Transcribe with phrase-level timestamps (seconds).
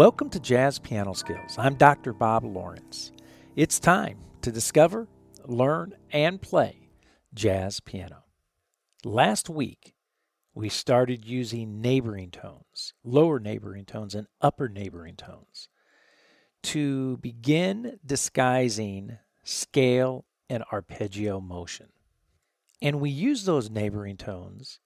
[0.00, 1.56] Welcome to Jazz Piano Skills.
[1.58, 2.14] I'm Dr.
[2.14, 3.12] Bob Lawrence.
[3.54, 5.06] It's time to discover,
[5.44, 6.88] learn, and play
[7.34, 8.24] jazz piano.
[9.04, 9.92] Last week,
[10.54, 15.68] we started using neighboring tones, lower neighboring tones, and upper neighboring tones
[16.62, 21.88] to begin disguising scale and arpeggio motion.
[22.80, 24.80] And we use those neighboring tones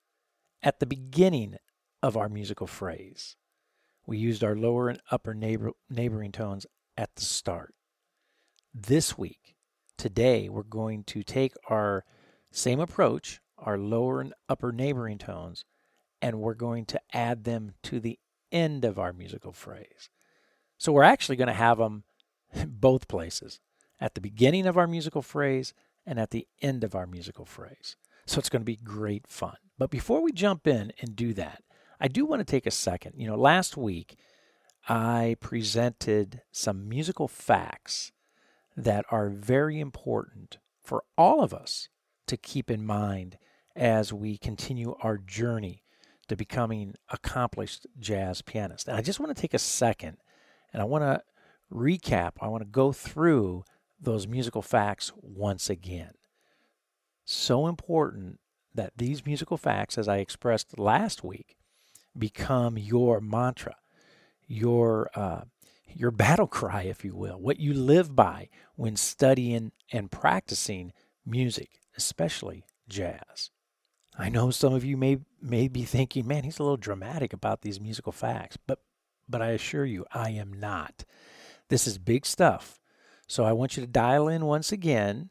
[0.61, 1.55] at the beginning
[2.03, 3.37] of our musical phrase.
[4.07, 6.67] We used our lower and upper neighbor, neighboring tones
[6.97, 7.75] at the start.
[8.73, 9.55] This week,
[9.97, 12.05] today, we're going to take our
[12.51, 15.65] same approach, our lower and upper neighboring tones,
[16.21, 18.19] and we're going to add them to the
[18.53, 20.11] end of our musical phrase.
[20.77, 22.05] So we're actually going to have them
[22.67, 23.61] both places
[24.01, 25.73] at the beginning of our musical phrase
[26.05, 27.97] and at the end of our musical phrase.
[28.27, 29.57] So it's going to be great fun.
[29.79, 31.63] But before we jump in and do that,
[32.05, 33.15] I do want to take a second.
[33.17, 34.19] You know, last week
[34.87, 38.13] I presented some musical facts
[38.77, 41.89] that are very important for all of us
[42.27, 43.39] to keep in mind
[43.75, 45.83] as we continue our journey
[46.29, 48.87] to becoming accomplished jazz pianists.
[48.87, 50.19] And I just want to take a second
[50.75, 51.23] and I want to
[51.73, 53.65] recap, I want to go through
[53.99, 56.13] those musical facts once again.
[57.25, 58.41] So important
[58.75, 61.57] that these musical facts, as I expressed last week,
[62.17, 63.77] become your mantra,
[64.47, 65.43] your uh,
[65.87, 70.93] your battle cry, if you will, what you live by when studying and practicing
[71.25, 73.51] music, especially jazz.
[74.19, 77.63] I know some of you may may be thinking, "Man, he's a little dramatic about
[77.63, 78.81] these musical facts," but
[79.29, 81.05] but I assure you, I am not.
[81.69, 82.79] This is big stuff.
[83.27, 85.31] So I want you to dial in once again,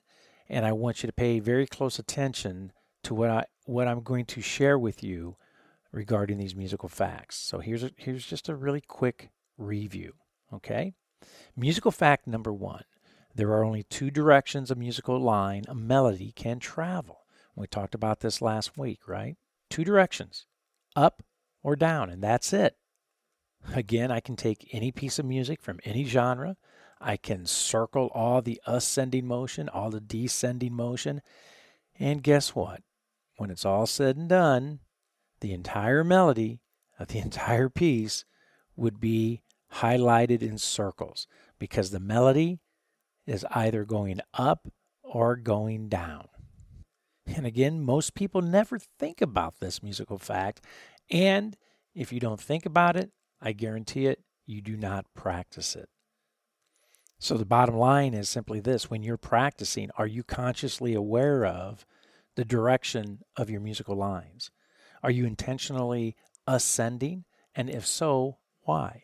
[0.50, 2.72] and I want you to pay very close attention
[3.04, 5.38] to what I what I'm going to share with you
[5.94, 7.38] regarding these musical facts.
[7.38, 10.14] So here's a, here's just a really quick review,
[10.52, 10.96] okay?
[11.56, 12.84] Musical fact number 1.
[13.36, 17.22] There are only two directions a musical line, a melody can travel.
[17.56, 19.38] We talked about this last week, right?
[19.70, 20.48] Two directions,
[20.96, 21.24] up
[21.62, 22.76] or down, and that's it.
[23.74, 26.58] Again, I can take any piece of music from any genre.
[27.00, 31.22] I can circle all the ascending motion, all the descending motion.
[32.00, 32.82] And guess what?
[33.38, 34.80] When it's all said and done,
[35.44, 36.62] the entire melody
[36.98, 38.26] of the entire piece
[38.76, 39.44] would be
[39.76, 41.28] highlighted in circles
[41.60, 42.60] because the melody
[43.28, 44.68] is either going up
[45.04, 46.28] or going down.
[47.28, 50.62] And again, most people never think about this musical fact.
[51.10, 51.56] And
[51.94, 53.12] if you don't think about it,
[53.42, 55.90] I guarantee it, you do not practice it.
[57.20, 61.86] So the bottom line is simply this when you're practicing, are you consciously aware of
[62.36, 64.52] the direction of your musical lines?
[65.04, 66.16] Are you intentionally
[66.48, 67.26] ascending?
[67.54, 69.04] And if so, why?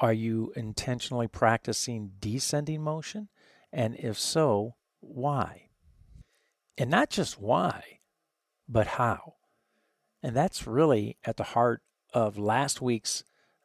[0.00, 3.28] Are you intentionally practicing descending motion?
[3.72, 5.70] And if so, why?
[6.78, 8.00] And not just why,
[8.68, 9.34] but how.
[10.22, 11.82] And that's really at the heart
[12.14, 13.24] of last week's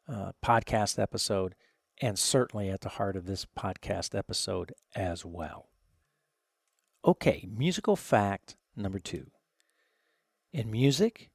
[0.09, 1.55] uh, podcast episode,
[2.01, 5.69] and certainly at the heart of this podcast episode as well.
[7.05, 9.27] Okay, musical fact number two.
[10.51, 11.29] In music,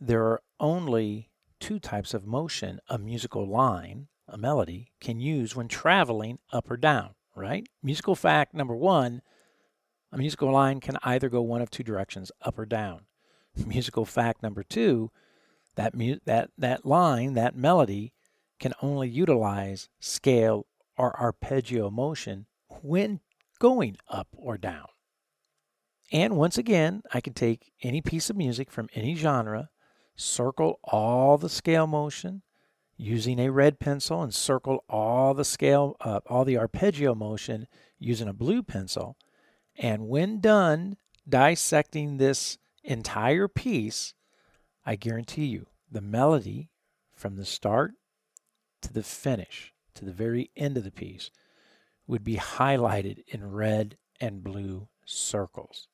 [0.00, 5.68] there are only two types of motion a musical line, a melody, can use when
[5.68, 7.66] traveling up or down, right?
[7.82, 9.22] Musical fact number one
[10.12, 13.02] a musical line can either go one of two directions, up or down.
[13.66, 15.10] Musical fact number two
[15.76, 18.12] that mu- that that line, that melody
[18.58, 22.46] can only utilize scale or arpeggio motion
[22.82, 23.20] when
[23.58, 24.86] going up or down.
[26.12, 29.70] And once again, I can take any piece of music from any genre,
[30.20, 32.42] circle all the scale motion
[32.96, 37.66] using a red pencil, and circle all the scale, uh, all the arpeggio motion
[37.98, 39.16] using a blue pencil.
[39.76, 44.12] And when done dissecting this entire piece,
[44.84, 46.68] I guarantee you the melody
[47.14, 47.92] from the start
[48.82, 51.30] to the finish, to the very end of the piece,
[52.06, 55.88] would be highlighted in red and blue circles.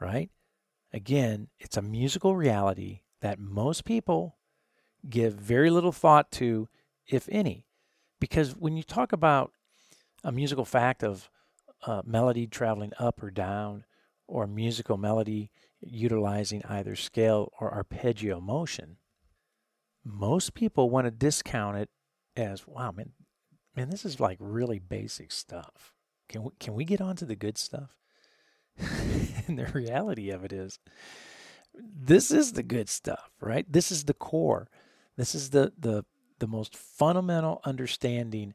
[0.00, 0.30] Right?
[0.92, 4.36] Again, it's a musical reality that most people
[5.08, 6.68] give very little thought to,
[7.06, 7.66] if any.
[8.20, 9.52] Because when you talk about
[10.24, 11.30] a musical fact of
[11.86, 13.84] uh, melody traveling up or down,
[14.26, 15.50] or musical melody
[15.80, 18.98] utilizing either scale or arpeggio motion,
[20.04, 21.88] most people want to discount it
[22.36, 23.12] as, wow, man,
[23.74, 25.94] man, this is like really basic stuff.
[26.28, 27.96] Can we, can we get on to the good stuff?
[29.46, 30.78] and the reality of it is,
[31.78, 33.70] this is the good stuff, right?
[33.70, 34.68] This is the core.
[35.16, 36.04] This is the the
[36.38, 38.54] the most fundamental understanding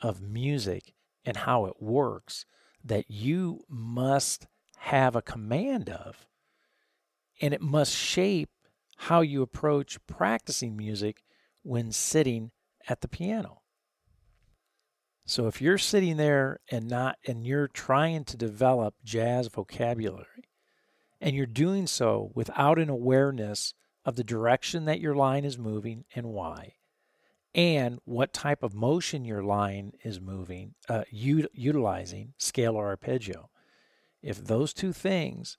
[0.00, 0.94] of music
[1.24, 2.46] and how it works
[2.84, 4.46] that you must
[4.78, 6.26] have a command of.
[7.40, 8.50] And it must shape
[8.96, 11.22] how you approach practicing music
[11.62, 12.52] when sitting
[12.88, 13.62] at the piano.
[15.26, 20.44] So if you're sitting there and not and you're trying to develop jazz vocabulary
[21.24, 23.74] and you're doing so without an awareness
[24.04, 26.74] of the direction that your line is moving and why
[27.54, 33.48] and what type of motion your line is moving uh, u- utilizing scale or arpeggio
[34.22, 35.56] if those two things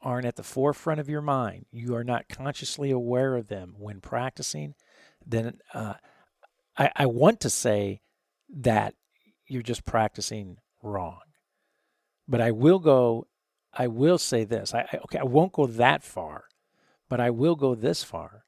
[0.00, 4.00] aren't at the forefront of your mind you are not consciously aware of them when
[4.00, 4.74] practicing
[5.26, 5.94] then uh,
[6.78, 8.00] I, I want to say
[8.56, 8.94] that
[9.46, 11.20] you're just practicing wrong.
[12.28, 13.26] But I will go,
[13.72, 14.74] I will say this.
[14.74, 16.44] I, I, okay, I won't go that far,
[17.08, 18.44] but I will go this far.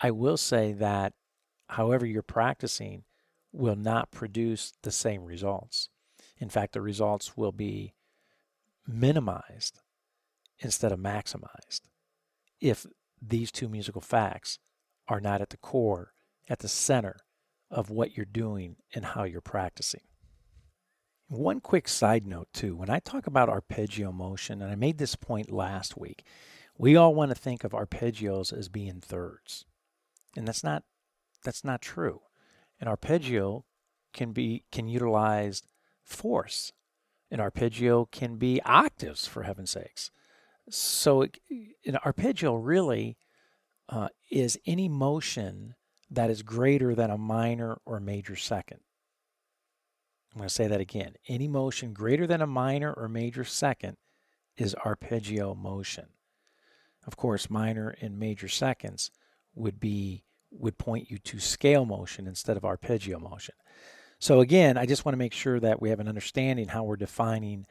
[0.00, 1.12] I will say that
[1.68, 3.04] however you're practicing
[3.52, 5.88] will not produce the same results.
[6.38, 7.94] In fact, the results will be
[8.86, 9.80] minimized
[10.58, 11.82] instead of maximized
[12.60, 12.86] if
[13.20, 14.58] these two musical facts
[15.08, 16.12] are not at the core,
[16.48, 17.16] at the center
[17.70, 20.02] of what you're doing and how you're practicing.
[21.32, 22.76] One quick side note, too.
[22.76, 26.26] When I talk about arpeggio motion, and I made this point last week,
[26.76, 29.64] we all want to think of arpeggios as being thirds.
[30.36, 30.82] And that's not
[31.42, 32.20] that's not true.
[32.80, 33.64] An arpeggio
[34.12, 35.62] can be can utilize
[36.04, 36.74] fourths.
[37.30, 40.10] An arpeggio can be octaves, for heaven's sakes.
[40.68, 41.22] So
[41.86, 43.16] an arpeggio really
[43.88, 45.76] uh, is any motion
[46.10, 48.80] that is greater than a minor or major second.
[50.32, 51.14] I'm going to say that again.
[51.28, 53.96] Any motion greater than a minor or major second
[54.56, 56.06] is arpeggio motion.
[57.06, 59.10] Of course, minor and major seconds
[59.54, 63.54] would be would point you to scale motion instead of arpeggio motion.
[64.18, 66.96] So again, I just want to make sure that we have an understanding how we're
[66.96, 67.66] defining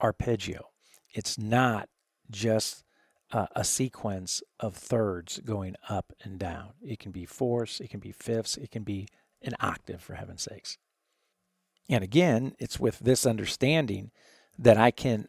[0.00, 0.70] arpeggio.
[1.10, 1.88] It's not
[2.30, 2.84] just
[3.30, 6.70] uh, a sequence of thirds going up and down.
[6.82, 9.08] It can be fourths, it can be fifths, it can be
[9.42, 10.78] an octave for heaven's sakes.
[11.88, 14.10] And again, it's with this understanding
[14.58, 15.28] that I can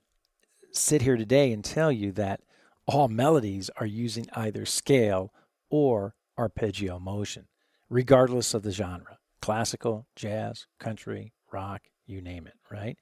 [0.72, 2.42] sit here today and tell you that
[2.86, 5.34] all melodies are using either scale
[5.70, 7.48] or arpeggio motion,
[7.90, 12.98] regardless of the genre classical, jazz, country, rock, you name it, right?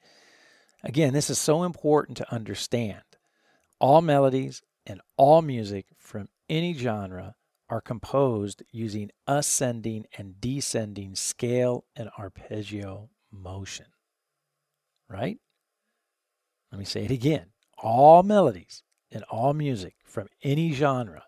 [0.83, 3.03] Again, this is so important to understand.
[3.79, 7.35] All melodies and all music from any genre
[7.69, 13.87] are composed using ascending and descending scale and arpeggio motion.
[15.07, 15.39] Right?
[16.71, 17.47] Let me say it again.
[17.77, 21.23] All melodies and all music from any genre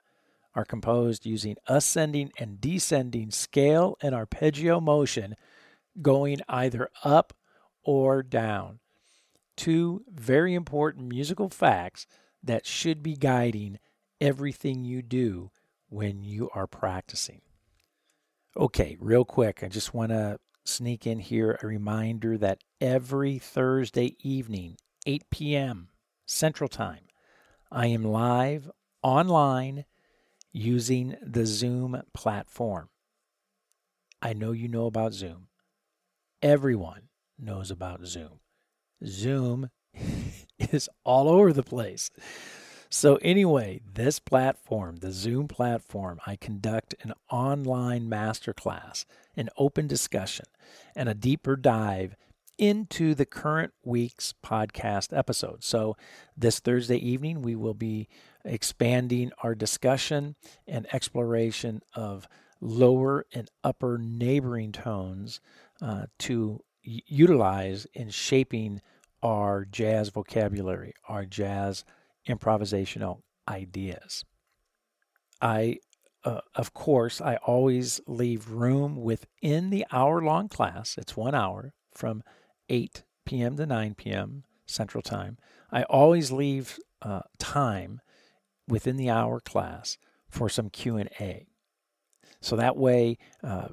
[0.55, 5.35] are composed using ascending and descending scale and arpeggio motion
[6.01, 7.33] going either up
[7.83, 8.79] or down.
[9.55, 12.07] Two very important musical facts
[12.43, 13.79] that should be guiding
[14.21, 15.51] everything you do
[15.89, 17.41] when you are practicing.
[18.55, 24.15] Okay, real quick, I just want to sneak in here a reminder that every Thursday
[24.19, 25.89] evening, 8 p.m.
[26.25, 27.07] Central Time,
[27.71, 29.85] I am live online
[30.51, 32.89] using the Zoom platform.
[34.21, 35.47] I know you know about Zoom.
[36.41, 38.39] Everyone knows about Zoom.
[39.05, 39.69] Zoom
[40.59, 42.09] is all over the place.
[42.95, 50.45] So, anyway, this platform, the Zoom platform, I conduct an online masterclass, an open discussion,
[50.95, 52.15] and a deeper dive
[52.59, 55.63] into the current week's podcast episode.
[55.63, 55.97] So,
[56.37, 58.09] this Thursday evening, we will be
[58.45, 60.35] expanding our discussion
[60.67, 62.27] and exploration of
[62.61, 65.41] lower and upper neighboring tones
[65.81, 68.81] uh, to utilize in shaping
[69.23, 71.83] our jazz vocabulary, our jazz
[72.27, 74.23] improvisational ideas.
[75.41, 75.77] I,
[76.23, 80.97] uh, of course, I always leave room within the hour long class.
[80.97, 82.23] It's one hour from
[82.69, 83.57] 8 p.m.
[83.57, 84.43] to 9 p.m.
[84.65, 85.37] Central Time.
[85.71, 87.99] I always leave uh, time
[88.67, 89.97] within the hour class
[90.29, 91.47] for some Q&A.
[92.41, 93.69] So that way, uh,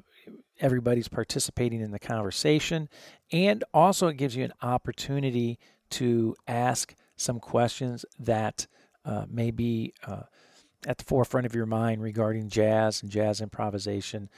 [0.59, 2.89] everybody's participating in the conversation,
[3.31, 5.59] and also it gives you an opportunity
[5.91, 8.67] to ask some questions that
[9.05, 10.23] uh, may be uh,
[10.85, 14.29] at the forefront of your mind regarding jazz and jazz improvisation,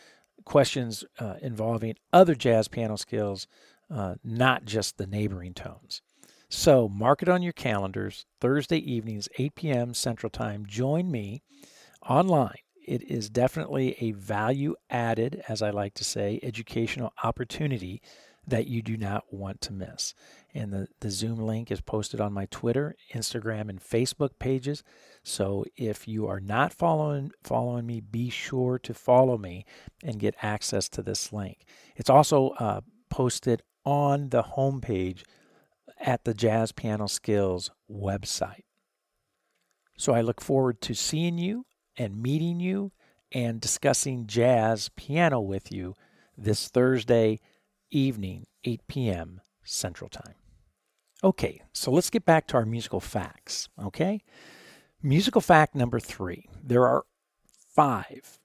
[0.46, 3.48] questions uh, involving other jazz piano skills,
[3.90, 6.02] uh, not just the neighboring tones.
[6.50, 9.94] So mark it on your calendars, Thursday evenings, 8 p.m.
[9.94, 10.66] Central Time.
[10.68, 11.42] Join me
[12.08, 18.02] online it is definitely a value added, as I like to say, educational opportunity
[18.46, 20.13] that you do not want to miss.
[20.54, 24.84] And the, the Zoom link is posted on my Twitter, Instagram, and Facebook pages.
[25.24, 29.66] So if you are not following following me, be sure to follow me
[30.04, 31.66] and get access to this link.
[31.96, 35.24] It's also uh, posted on the homepage
[36.00, 38.63] at the Jazz Piano Skills website.
[39.98, 41.66] So I look forward to seeing you
[41.98, 42.92] and meeting you
[43.32, 45.96] and discussing jazz piano with you
[46.38, 47.40] this Thursday
[47.92, 49.42] evening, 8 p.m.
[49.64, 50.36] Central Time.
[51.24, 54.22] Okay, so let's get back to our musical facts, okay?
[55.02, 57.04] Musical fact number three there are
[57.74, 58.40] five,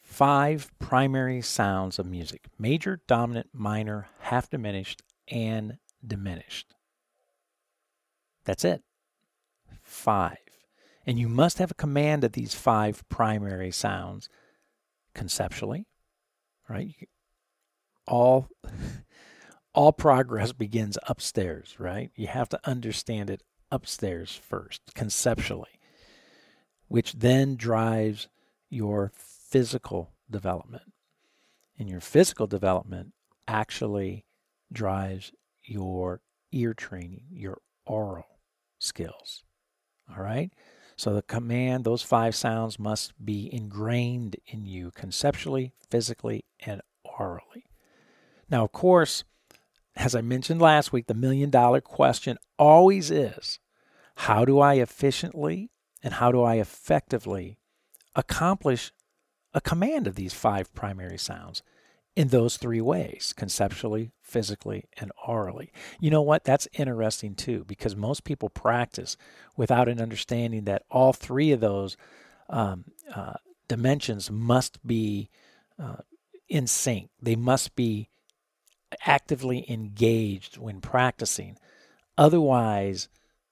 [0.00, 6.74] five primary sounds of music major, dominant, minor, half diminished, and diminished.
[8.44, 8.82] That's it.
[9.82, 10.43] Five.
[11.06, 14.28] And you must have a command of these five primary sounds
[15.14, 15.86] conceptually,
[16.68, 16.94] right?
[18.06, 18.48] All
[19.74, 22.10] all progress begins upstairs, right?
[22.14, 25.80] You have to understand it upstairs first, conceptually,
[26.88, 28.28] which then drives
[28.70, 30.92] your physical development.
[31.78, 33.12] And your physical development
[33.48, 34.24] actually
[34.72, 35.32] drives
[35.64, 36.20] your
[36.52, 38.38] ear training, your aural
[38.78, 39.42] skills.
[40.08, 40.52] All right?
[40.96, 47.64] So the command, those five sounds must be ingrained in you conceptually, physically, and aurally.
[48.48, 49.24] Now, of course,
[49.96, 53.58] as I mentioned last week, the million dollar question always is
[54.16, 55.70] how do I efficiently
[56.02, 57.58] and how do I effectively
[58.14, 58.92] accomplish
[59.52, 61.62] a command of these five primary sounds?
[62.16, 65.70] In those three ways conceptually, physically, and aurally.
[65.98, 66.44] You know what?
[66.44, 69.16] That's interesting too, because most people practice
[69.56, 71.96] without an understanding that all three of those
[72.48, 73.34] um, uh,
[73.66, 75.28] dimensions must be
[75.78, 75.96] uh,
[76.48, 77.10] in sync.
[77.20, 78.08] They must be
[79.04, 81.58] actively engaged when practicing.
[82.16, 83.08] Otherwise,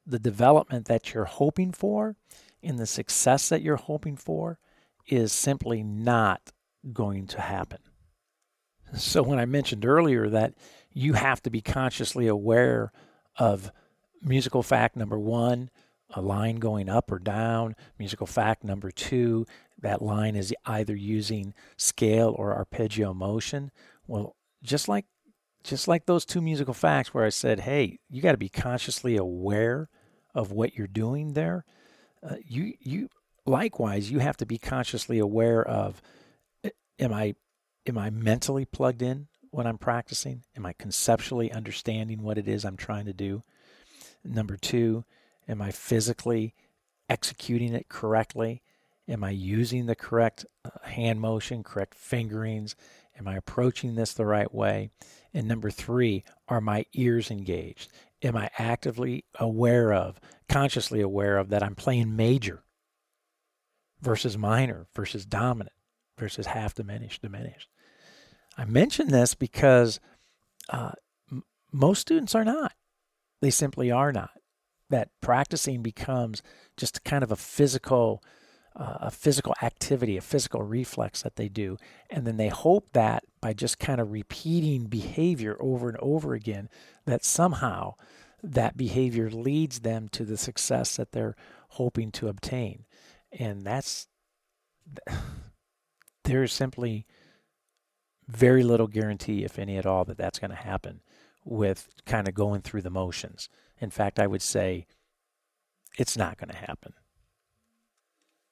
[0.07, 2.17] the development that you're hoping for
[2.63, 4.59] and the success that you're hoping for
[5.09, 6.53] is simply not
[6.93, 7.79] going to happen.
[8.95, 10.55] So, when I mentioned earlier that
[10.93, 12.93] you have to be consciously aware
[13.37, 13.71] of
[14.23, 15.71] musical fact number one,
[16.11, 19.47] a line going up or down, musical fact number two,
[19.81, 23.71] that line is either using scale or arpeggio motion.
[24.07, 25.07] Well, just like
[25.65, 29.17] just like those two musical facts where I said, "Hey, you got to be consciously
[29.17, 29.89] aware
[30.35, 31.65] of what you're doing there."
[32.23, 33.09] Uh, you you
[33.47, 36.03] likewise you have to be consciously aware of
[36.99, 37.35] am I
[37.87, 40.43] am I mentally plugged in when I'm practicing?
[40.57, 43.43] Am I conceptually understanding what it is I'm trying to do?
[44.25, 45.05] Number two,
[45.49, 46.55] am I physically
[47.09, 48.63] executing it correctly?
[49.09, 52.77] Am I using the correct uh, hand motion, correct fingerings?
[53.19, 54.91] Am I approaching this the right way?
[55.35, 57.91] And number three, are my ears engaged?
[58.23, 62.63] Am I actively aware of, consciously aware of that I'm playing major
[64.01, 65.75] versus minor versus dominant?
[66.19, 67.69] Versus half diminished, diminished.
[68.57, 70.01] I mention this because
[70.69, 70.93] uh,
[71.31, 72.73] m- most students are not.
[73.41, 74.31] They simply are not.
[74.91, 76.43] That practicing becomes
[76.77, 78.23] just kind of a physical,
[78.77, 81.79] uh, a physical activity, a physical reflex that they do,
[82.11, 86.69] and then they hope that by just kind of repeating behavior over and over again,
[87.07, 87.95] that somehow
[88.43, 91.37] that behavior leads them to the success that they're
[91.71, 92.85] hoping to obtain,
[93.33, 94.09] and that's
[96.25, 97.07] there is simply
[98.29, 101.01] very little guarantee, if any at all, that that's going to happen
[101.45, 103.49] with kind of going through the motions.
[103.81, 104.87] In fact, I would say
[105.99, 106.95] it's not going to happen.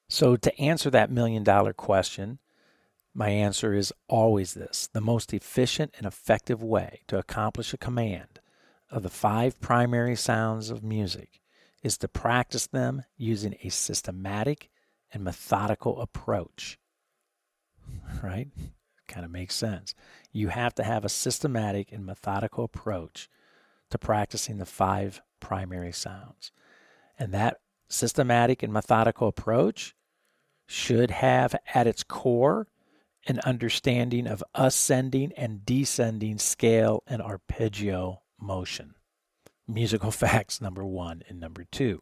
[0.09, 2.39] So, to answer that million dollar question,
[3.13, 8.39] my answer is always this the most efficient and effective way to accomplish a command
[8.89, 11.39] of the five primary sounds of music
[11.81, 14.69] is to practice them using a systematic
[15.13, 16.77] and methodical approach
[18.23, 18.47] right?
[19.07, 19.93] Kind of makes sense.
[20.31, 23.29] You have to have a systematic and methodical approach
[23.89, 26.51] to practicing the five primary sounds.
[27.19, 27.57] And that
[27.89, 29.95] systematic and methodical approach
[30.65, 32.67] should have at its core
[33.27, 38.95] an understanding of ascending and descending scale and arpeggio motion.
[39.67, 42.01] Musical facts number one and number two,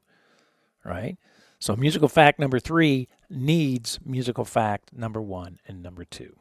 [0.85, 1.17] right?
[1.59, 6.37] So, musical fact number three needs musical fact number one and number two.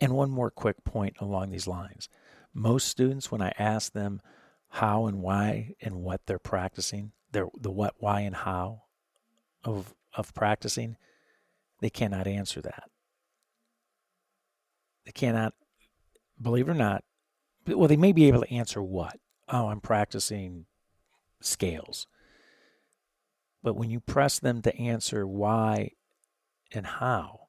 [0.00, 2.08] And one more quick point along these lines.
[2.52, 4.20] Most students, when I ask them
[4.68, 8.82] how and why and what they're practicing, the what, why, and how
[9.62, 10.96] of, of practicing,
[11.80, 12.84] they cannot answer that.
[15.06, 15.54] They cannot,
[16.40, 17.04] believe it or not,
[17.66, 19.18] well, they may be able to answer what?
[19.48, 20.66] Oh, I'm practicing
[21.40, 22.06] scales.
[23.62, 25.92] But when you press them to answer why
[26.72, 27.48] and how,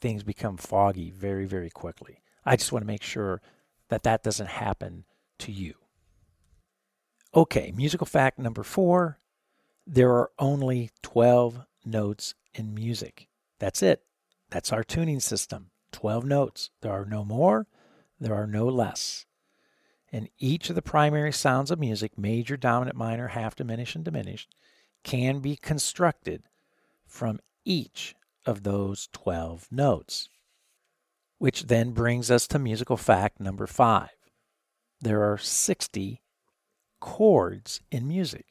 [0.00, 2.22] things become foggy very, very quickly.
[2.44, 3.42] I just want to make sure
[3.88, 5.04] that that doesn't happen
[5.40, 5.74] to you.
[7.34, 9.18] Okay, musical fact number four
[9.86, 13.28] there are only 12 notes in music.
[13.60, 14.02] That's it.
[14.50, 16.70] That's our tuning system 12 notes.
[16.82, 17.66] There are no more,
[18.20, 19.26] there are no less.
[20.12, 24.54] And each of the primary sounds of music, major, dominant, minor, half diminished, and diminished,
[25.06, 26.42] can be constructed
[27.06, 30.28] from each of those 12 notes.
[31.38, 34.10] Which then brings us to musical fact number five.
[35.00, 36.22] There are 60
[36.98, 38.46] chords in music,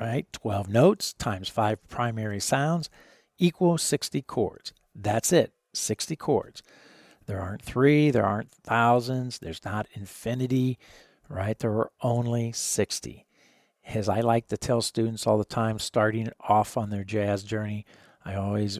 [0.00, 0.26] right?
[0.32, 2.90] 12 notes times five primary sounds
[3.38, 4.72] equals 60 chords.
[4.96, 6.62] That's it, 60 chords.
[7.26, 10.76] There aren't three, there aren't thousands, there's not infinity,
[11.28, 11.56] right?
[11.56, 13.26] There are only 60.
[13.86, 17.84] As I like to tell students all the time, starting off on their jazz journey,
[18.24, 18.78] I always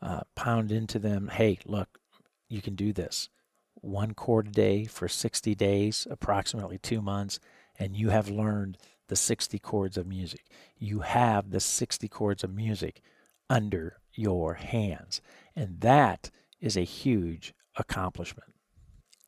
[0.00, 2.00] uh, pound into them hey, look,
[2.48, 3.28] you can do this.
[3.74, 7.40] One chord a day for 60 days, approximately two months,
[7.78, 10.46] and you have learned the 60 chords of music.
[10.76, 13.00] You have the 60 chords of music
[13.48, 15.20] under your hands.
[15.54, 16.30] And that
[16.60, 18.52] is a huge accomplishment.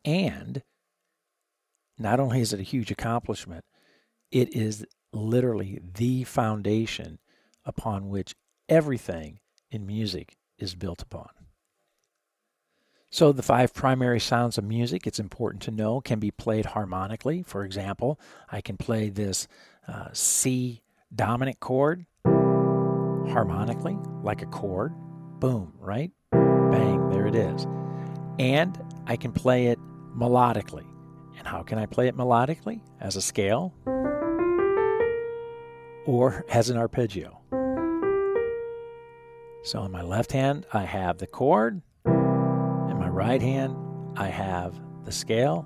[0.04, 0.62] And
[1.98, 3.64] not only is it a huge accomplishment,
[4.31, 7.18] it is literally the foundation
[7.64, 8.35] upon which
[8.68, 9.38] everything
[9.70, 11.29] in music is built upon.
[13.11, 17.44] So, the five primary sounds of music, it's important to know, can be played harmonically.
[17.44, 18.18] For example,
[18.50, 19.46] I can play this
[19.87, 20.83] uh, C
[21.14, 24.92] dominant chord harmonically, like a chord.
[25.38, 26.11] Boom, right?
[26.33, 27.68] Bang, there it is.
[28.40, 29.79] And I can play it
[30.16, 30.87] melodically.
[31.38, 32.81] And how can I play it melodically?
[33.00, 33.74] As a scale
[36.07, 37.40] or as an arpeggio.
[39.62, 41.81] So in my left hand, I have the chord.
[42.05, 43.77] In my right hand,
[44.17, 45.64] I have the scale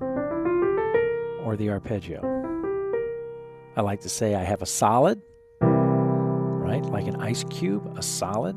[1.42, 2.22] or the arpeggio.
[3.77, 5.20] I like to say I have a solid,
[5.61, 6.85] right?
[6.85, 8.57] Like an ice cube, a solid.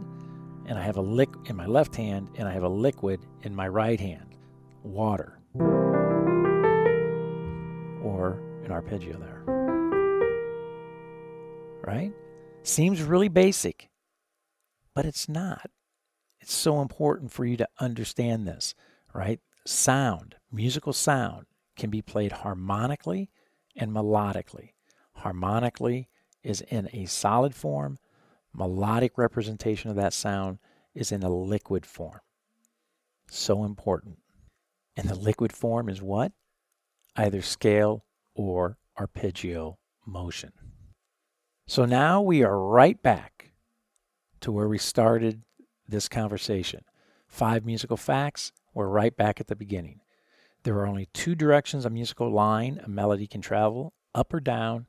[0.68, 3.56] And I have a lick in my left hand, and I have a liquid in
[3.56, 4.36] my right hand,
[4.84, 5.40] water,
[8.04, 9.51] or an arpeggio there.
[11.84, 12.14] Right?
[12.64, 13.90] Seems really basic,
[14.94, 15.70] but it's not.
[16.40, 18.76] It's so important for you to understand this,
[19.14, 19.40] right?
[19.66, 23.30] Sound, musical sound, can be played harmonically
[23.76, 24.74] and melodically.
[25.16, 26.08] Harmonically
[26.44, 27.98] is in a solid form,
[28.54, 30.60] melodic representation of that sound
[30.94, 32.22] is in a liquid form.
[33.30, 34.20] So important.
[34.98, 36.32] And the liquid form is what?
[37.16, 38.04] Either scale
[38.36, 40.52] or arpeggio motion.
[41.72, 43.54] So now we are right back
[44.42, 45.44] to where we started
[45.88, 46.84] this conversation.
[47.30, 48.52] Five musical facts.
[48.74, 50.02] We're right back at the beginning.
[50.64, 54.88] There are only two directions a musical line, a melody can travel up or down,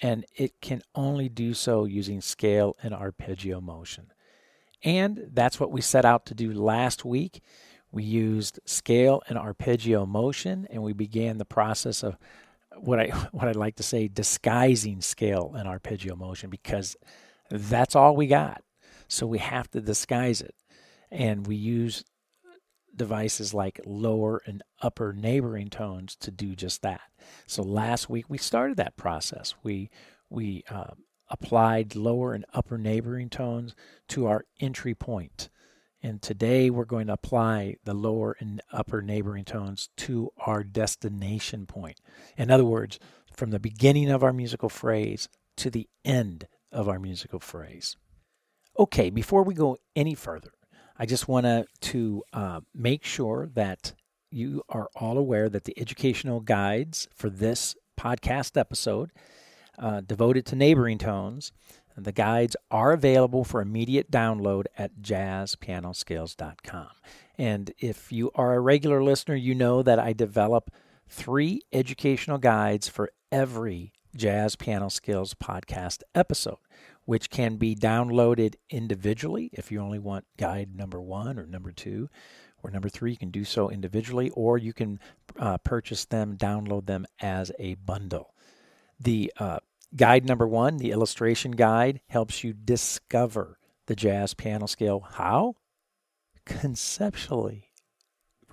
[0.00, 4.10] and it can only do so using scale and arpeggio motion.
[4.82, 7.44] And that's what we set out to do last week.
[7.92, 12.18] We used scale and arpeggio motion, and we began the process of
[12.80, 16.96] what I what I'd like to say disguising scale and arpeggio motion because
[17.50, 18.62] that's all we got.
[19.08, 20.54] So we have to disguise it.
[21.10, 22.04] And we use
[22.94, 27.00] devices like lower and upper neighboring tones to do just that.
[27.46, 29.54] So last week we started that process.
[29.62, 29.90] We
[30.28, 30.92] we uh,
[31.30, 33.74] applied lower and upper neighboring tones
[34.08, 35.48] to our entry point.
[36.02, 41.66] And today we're going to apply the lower and upper neighboring tones to our destination
[41.66, 42.00] point.
[42.36, 42.98] In other words,
[43.32, 47.96] from the beginning of our musical phrase to the end of our musical phrase.
[48.78, 50.52] Okay, before we go any further,
[50.96, 53.92] I just want to uh, make sure that
[54.30, 59.10] you are all aware that the educational guides for this podcast episode
[59.78, 61.52] uh, devoted to neighboring tones,
[62.04, 66.88] the guides are available for immediate download at jazzpianoskills.com.
[67.36, 70.70] And if you are a regular listener, you know that I develop
[71.08, 76.58] three educational guides for every Jazz Piano Skills podcast episode
[77.08, 82.06] which can be downloaded individually if you only want guide number one or number two
[82.62, 83.12] or number three.
[83.12, 85.00] You can do so individually, or you can
[85.38, 88.34] uh, purchase them, download them as a bundle.
[89.00, 89.60] The uh,
[89.94, 95.00] guide number one, the illustration guide, helps you discover the jazz piano skill.
[95.12, 95.54] How?
[96.44, 97.70] Conceptually,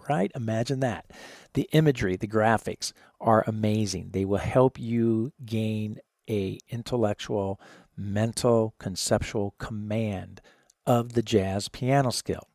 [0.10, 0.32] right?
[0.36, 1.12] Imagine that.
[1.54, 4.10] The imagery, the graphics are amazing.
[4.12, 7.60] They will help you gain a intellectual,
[7.96, 10.42] mental, conceptual command
[10.86, 12.50] of the jazz piano skill.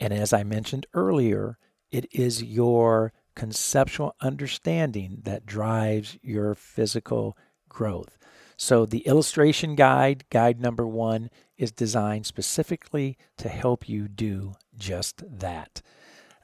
[0.00, 1.58] And as I mentioned earlier,
[1.90, 7.36] it is your conceptual understanding that drives your physical
[7.74, 8.16] growth.
[8.56, 15.24] So, the illustration guide, guide number one, is designed specifically to help you do just
[15.40, 15.82] that.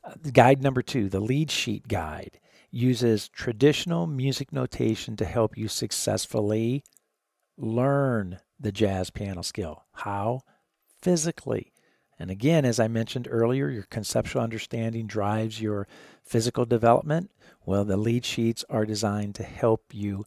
[0.03, 2.41] Uh, guide number two, the lead sheet guide,
[2.71, 6.83] uses traditional music notation to help you successfully
[7.57, 9.85] learn the jazz piano skill.
[9.93, 10.41] How?
[11.01, 11.73] Physically.
[12.19, 15.89] And again, as I mentioned earlier, your conceptual understanding drives your
[16.23, 17.31] physical development.
[17.65, 20.27] Well, the lead sheets are designed to help you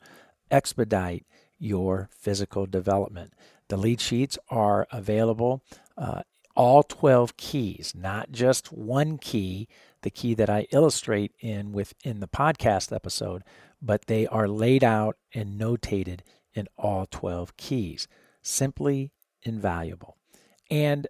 [0.51, 1.25] expedite
[1.60, 3.34] your physical development.
[3.69, 5.63] The lead sheets are available,
[5.97, 6.23] uh,
[6.56, 9.67] all 12 keys, not just one key,
[10.01, 13.43] the key that I illustrate in within the podcast episode,
[13.82, 16.19] but they are laid out and notated
[16.53, 18.08] in all 12 keys.
[18.41, 20.17] Simply invaluable.
[20.69, 21.08] And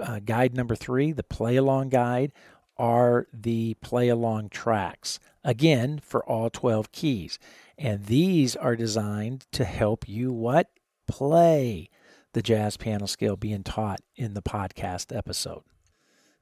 [0.00, 2.32] uh, guide number three, the play along guide,
[2.76, 5.18] are the play along tracks.
[5.42, 7.38] Again, for all 12 keys.
[7.78, 10.68] And these are designed to help you what?
[11.06, 11.90] Play
[12.32, 15.62] the jazz piano skill being taught in the podcast episode.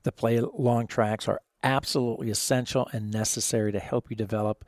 [0.02, 4.64] The play long tracks are absolutely essential and necessary to help you develop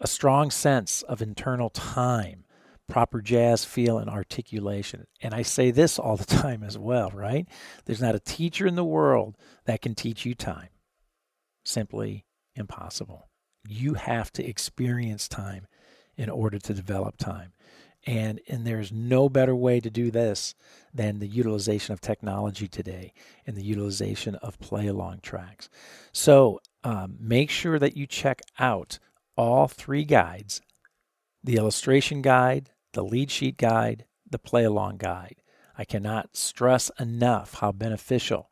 [0.00, 2.44] a strong sense of internal time,
[2.88, 5.06] proper jazz feel, and articulation.
[5.22, 7.48] And I say this all the time as well, right?
[7.84, 10.68] There's not a teacher in the world that can teach you time.
[11.64, 13.28] Simply impossible.
[13.68, 15.66] You have to experience time
[16.16, 17.52] in order to develop time.
[18.06, 20.54] And, and there's no better way to do this
[20.94, 23.12] than the utilization of technology today
[23.46, 25.68] and the utilization of play along tracks.
[26.12, 28.98] So um, make sure that you check out
[29.36, 30.60] all three guides
[31.42, 35.36] the illustration guide, the lead sheet guide, the play along guide.
[35.78, 38.50] I cannot stress enough how beneficial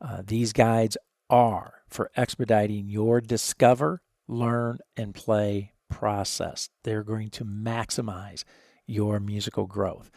[0.00, 0.96] uh, these guides
[1.28, 6.70] are for expediting your discover, learn, and play process.
[6.84, 8.44] They're going to maximize
[8.86, 10.10] your musical growth.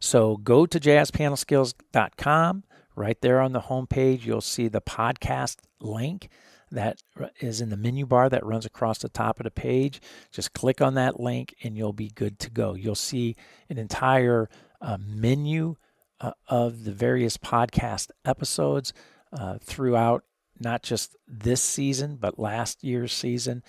[0.00, 2.64] So go to jazzpianoskills.com.
[2.96, 6.28] Right there on the homepage, you'll see the podcast link
[6.70, 7.02] that
[7.40, 10.00] is in the menu bar that runs across the top of the page.
[10.32, 12.74] Just click on that link and you'll be good to go.
[12.74, 13.36] You'll see
[13.70, 15.76] an entire uh, menu
[16.20, 18.92] uh, of the various podcast episodes
[19.32, 20.24] uh, throughout
[20.58, 23.62] not just this season, but last year's season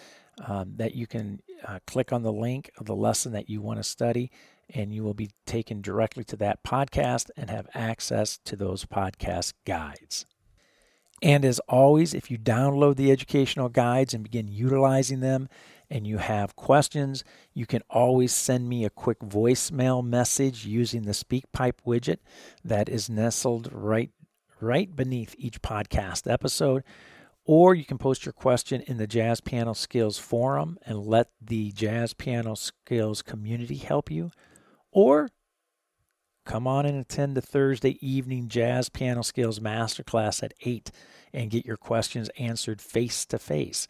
[0.46, 3.80] um, that you can uh, click on the link of the lesson that you want
[3.80, 4.32] to study,
[4.74, 9.54] and you will be taken directly to that podcast and have access to those podcast
[9.66, 10.26] guides.
[11.22, 15.50] And as always, if you download the educational guides and begin utilizing them,
[15.90, 21.12] and you have questions, you can always send me a quick voicemail message using the
[21.12, 22.20] SpeakPipe widget
[22.64, 24.12] that is nestled right
[24.62, 26.84] right beneath each podcast episode
[27.52, 31.72] or you can post your question in the Jazz Piano Skills forum and let the
[31.72, 34.30] Jazz Piano Skills community help you.
[34.92, 35.30] Or
[36.46, 40.92] come on and attend the Thursday evening Jazz Piano Skills Masterclass at 8
[41.34, 43.88] and get your questions answered face to face.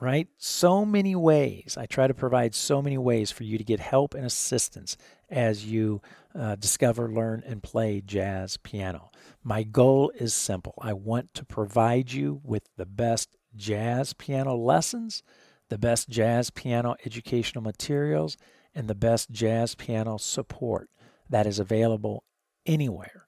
[0.00, 0.28] Right?
[0.38, 1.76] So many ways.
[1.78, 4.96] I try to provide so many ways for you to get help and assistance
[5.28, 6.00] as you
[6.34, 9.10] uh, discover, learn, and play jazz piano.
[9.42, 15.22] My goal is simple I want to provide you with the best jazz piano lessons,
[15.68, 18.36] the best jazz piano educational materials,
[18.74, 20.88] and the best jazz piano support
[21.28, 22.24] that is available
[22.66, 23.26] anywhere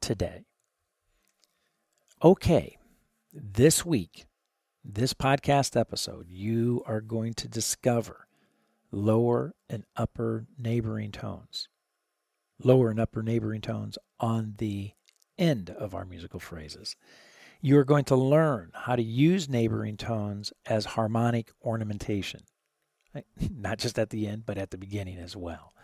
[0.00, 0.44] today.
[2.22, 2.76] Okay,
[3.32, 4.26] this week,
[4.84, 8.26] this podcast episode, you are going to discover
[8.90, 11.68] lower and upper neighboring tones.
[12.62, 14.92] Lower and upper neighboring tones on the
[15.38, 16.96] end of our musical phrases.
[17.60, 22.40] You are going to learn how to use neighboring tones as harmonic ornamentation,
[23.50, 25.74] not just at the end, but at the beginning as well.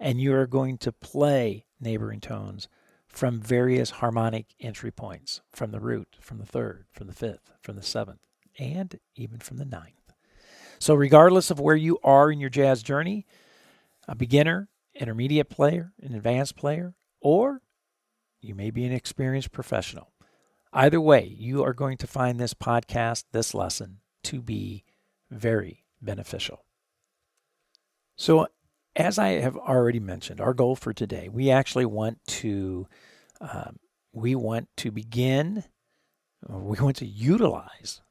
[0.00, 2.68] And you are going to play neighboring tones
[3.06, 7.76] from various harmonic entry points from the root, from the third, from the fifth, from
[7.76, 8.26] the seventh,
[8.58, 10.14] and even from the ninth.
[10.78, 13.26] So, regardless of where you are in your jazz journey,
[14.08, 17.62] a beginner, intermediate player, an advanced player, or
[18.40, 20.12] you may be an experienced professional.
[20.72, 24.84] Either way, you are going to find this podcast, this lesson, to be
[25.30, 26.64] very beneficial.
[28.16, 28.46] So,
[28.94, 32.86] as I have already mentioned, our goal for today, we actually want to
[33.40, 33.78] um,
[34.12, 35.64] we want to begin,
[36.48, 38.02] we want to utilize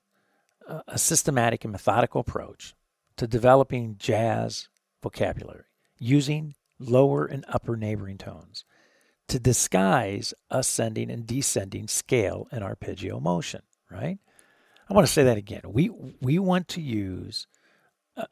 [0.67, 2.75] a, a systematic and methodical approach
[3.17, 4.69] to developing jazz
[5.01, 5.65] vocabulary
[5.99, 8.65] using lower and upper neighboring tones
[9.27, 14.17] to disguise ascending and descending scale and arpeggio motion, right?
[14.89, 15.61] I want to say that again.
[15.67, 15.89] We
[16.21, 17.47] we want to use
[18.17, 18.27] a,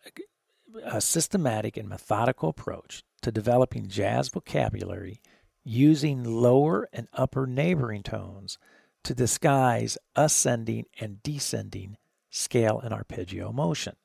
[0.83, 5.21] a systematic and methodical approach to developing jazz vocabulary
[5.63, 8.57] using lower and upper neighboring tones
[9.03, 11.97] to disguise ascending and descending
[12.29, 13.95] scale and arpeggio motion.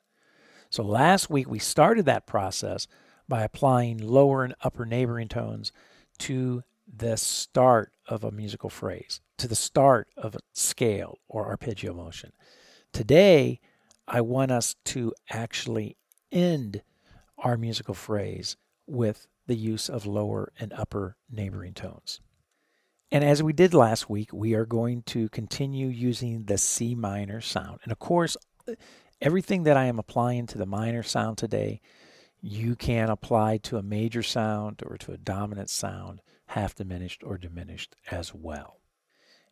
[0.69, 2.87] So last week we started that process
[3.27, 5.71] by applying lower and upper neighboring tones
[6.19, 11.93] to the start of a musical phrase, to the start of a scale or arpeggio
[11.93, 12.31] motion.
[12.93, 13.59] Today,
[14.07, 15.97] I want us to actually
[16.31, 16.83] end
[17.37, 18.55] our musical phrase
[18.87, 22.19] with the use of lower and upper neighboring tones.
[23.11, 27.41] And as we did last week, we are going to continue using the C minor
[27.41, 27.79] sound.
[27.83, 28.35] And of course,
[29.21, 31.81] everything that I am applying to the minor sound today,
[32.47, 37.39] you can apply to a major sound or to a dominant sound, half diminished or
[37.39, 38.77] diminished as well.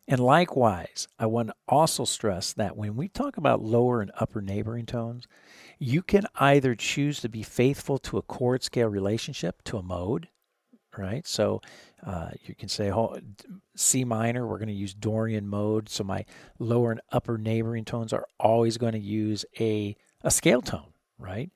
[0.06, 4.40] And likewise, I want to also stress that when we talk about lower and upper
[4.40, 5.26] neighboring tones,
[5.80, 10.28] you can either choose to be faithful to a chord scale relationship, to a mode,
[10.96, 11.26] right?
[11.26, 11.62] So
[12.06, 13.18] uh, you can say oh,
[13.74, 15.88] C minor, we're going to use Dorian mode.
[15.88, 16.24] So my
[16.60, 21.50] lower and upper neighboring tones are always going to use a, a scale tone, right?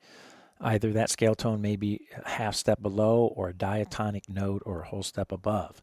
[0.61, 4.83] Either that scale tone may be a half step below or a diatonic note or
[4.83, 5.81] a whole step above.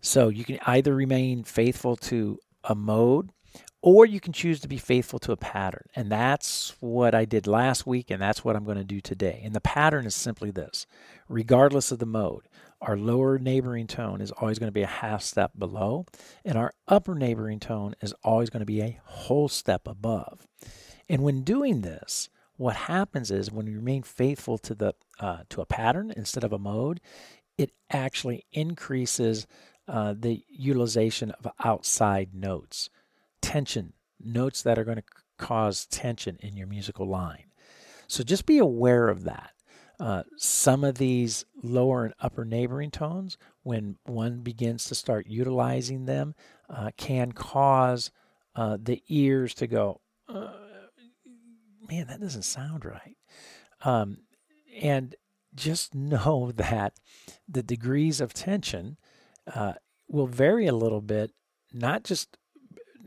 [0.00, 3.30] So you can either remain faithful to a mode
[3.80, 5.86] or you can choose to be faithful to a pattern.
[5.94, 9.40] And that's what I did last week, and that's what I'm going to do today.
[9.44, 10.86] And the pattern is simply this
[11.28, 12.48] regardless of the mode,
[12.80, 16.06] our lower neighboring tone is always going to be a half step below,
[16.44, 20.46] and our upper neighboring tone is always going to be a whole step above.
[21.08, 25.60] And when doing this, what happens is when we remain faithful to the uh, to
[25.62, 27.00] a pattern instead of a mode,
[27.56, 29.46] it actually increases
[29.88, 32.90] uh, the utilization of outside notes,
[33.40, 35.04] tension, notes that are going to
[35.38, 37.46] cause tension in your musical line.
[38.06, 39.52] So just be aware of that.
[40.00, 46.06] Uh, some of these lower and upper neighboring tones, when one begins to start utilizing
[46.06, 46.34] them,
[46.68, 48.10] uh, can cause
[48.54, 50.52] uh, the ears to go, uh,
[51.88, 53.16] man, that doesn't sound right.
[53.84, 54.18] Um,
[54.80, 55.14] and
[55.54, 56.94] just know that
[57.48, 58.96] the degrees of tension
[59.54, 59.74] uh,
[60.08, 61.32] will vary a little bit,
[61.72, 62.36] not just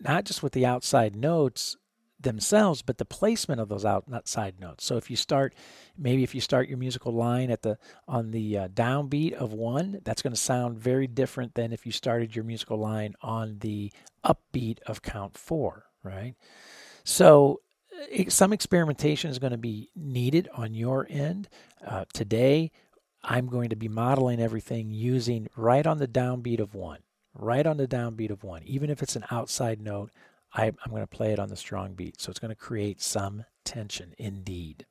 [0.03, 1.77] not just with the outside notes
[2.19, 4.85] themselves, but the placement of those outside notes.
[4.85, 5.53] So if you start,
[5.97, 9.99] maybe if you start your musical line at the on the uh, downbeat of one,
[10.03, 13.91] that's going to sound very different than if you started your musical line on the
[14.23, 16.35] upbeat of count four, right?
[17.03, 17.61] So
[18.29, 21.49] some experimentation is going to be needed on your end.
[21.85, 22.71] Uh, today,
[23.23, 26.99] I'm going to be modeling everything using right on the downbeat of one,
[27.33, 28.63] right on the downbeat of one.
[28.63, 30.11] Even if it's an outside note,
[30.53, 32.19] I, am going to play it on the strong beat.
[32.19, 34.85] So it's going to create some tension indeed.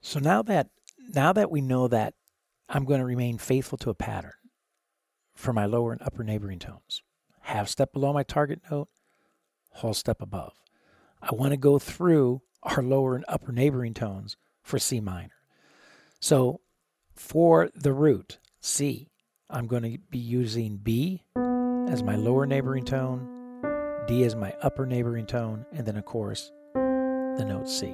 [0.00, 0.68] So now that
[1.14, 2.14] now that we know that
[2.68, 4.32] I'm going to remain faithful to a pattern
[5.34, 7.02] for my lower and upper neighboring tones,
[7.42, 8.88] half step below my target note,
[9.72, 10.54] whole step above.
[11.22, 15.34] I want to go through our lower and upper neighboring tones for C minor.
[16.18, 16.60] So
[17.14, 19.10] for the root, C,
[19.48, 21.24] I'm going to be using B
[21.88, 23.26] as my lower neighboring tone,
[24.06, 27.88] D as my upper neighboring tone, and then, of course, the note C.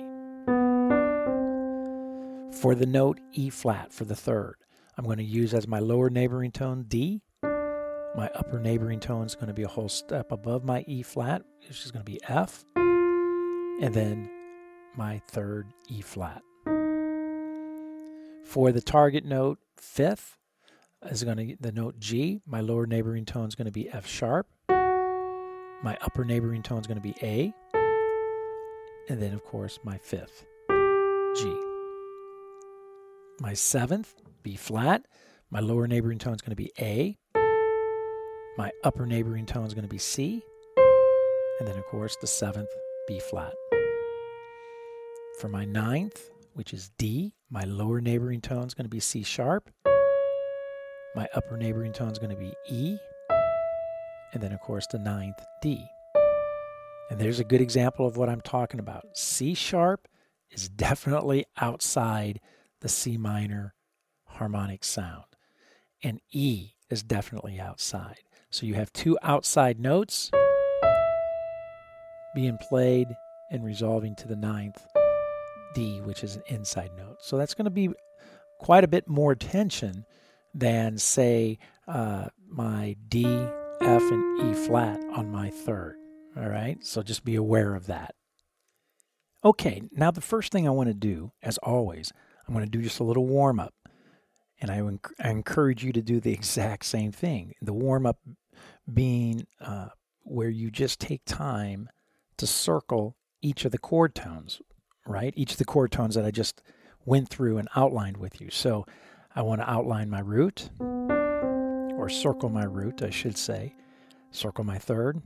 [2.61, 4.57] For the note E flat for the third,
[4.97, 7.23] I'm going to use as my lower neighboring tone D.
[7.43, 11.43] My upper neighboring tone is going to be a whole step above my E flat,
[11.69, 12.65] which is going to be F.
[13.81, 14.31] And then
[14.97, 16.43] my third E flat.
[18.45, 20.39] For the target note, fifth
[21.11, 22.41] is going to the note G.
[22.47, 24.47] My lower neighboring tone is going to be F sharp.
[24.69, 27.53] My upper neighboring tone is going to be A.
[29.09, 31.55] And then, of course, my fifth, G.
[33.41, 35.07] My seventh, B flat.
[35.51, 37.19] My lower neighboring tone is going to be A.
[38.57, 40.43] My upper neighboring tone is going to be C.
[41.61, 42.71] And then, of course, the seventh,
[43.07, 43.55] B flat.
[45.41, 47.35] For my ninth, which is D.
[47.51, 49.71] My lower neighboring tone is going to be C sharp.
[51.15, 52.97] My upper neighboring tone is going to be E.
[54.33, 55.87] And then, of course, the ninth, D.
[57.11, 59.05] And there's a good example of what I'm talking about.
[59.17, 60.09] C sharp
[60.51, 62.41] is definitely outside
[62.81, 63.75] the C minor
[64.25, 65.25] harmonic sound,
[66.03, 68.21] and E is definitely outside.
[68.51, 70.31] So you have two outside notes
[72.37, 73.09] being played
[73.51, 74.87] and resolving to the ninth
[75.75, 77.17] D, which is an inside note.
[77.21, 77.89] So that's going to be
[78.61, 80.05] quite a bit more tension
[80.55, 83.25] than, say, uh, my D,
[83.81, 85.97] F, and E flat on my third.
[86.37, 88.15] All right, so just be aware of that.
[89.43, 92.13] Okay, now the first thing I want to do, as always,
[92.47, 93.73] I'm going to do just a little warm up.
[94.61, 94.83] And I,
[95.25, 97.55] I encourage you to do the exact same thing.
[97.63, 98.19] The warm up
[98.93, 99.89] being uh,
[100.23, 101.89] where you just take time
[102.39, 104.61] to circle each of the chord tones,
[105.07, 105.33] right?
[105.37, 106.63] Each of the chord tones that I just
[107.05, 108.51] went through and outlined with you.
[108.51, 108.87] So
[109.35, 113.75] I want to outline my root, or circle my root, I should say.
[114.31, 115.23] Circle my third,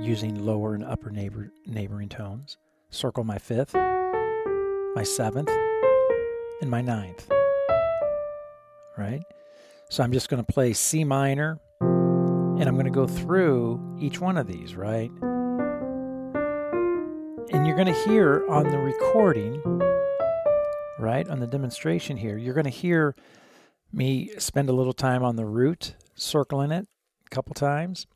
[0.00, 2.56] using lower and upper neighbor, neighboring tones.
[2.90, 5.50] Circle my fifth, my seventh,
[6.60, 7.28] and my ninth.
[8.96, 9.22] Right?
[9.90, 14.20] So I'm just going to play C minor, and I'm going to go through each
[14.20, 15.10] one of these, right?
[17.50, 19.60] And you're going to hear on the recording,
[20.98, 23.14] right, on the demonstration here, you're going to hear
[23.92, 26.86] me spend a little time on the root, circling it
[27.26, 28.06] a couple times.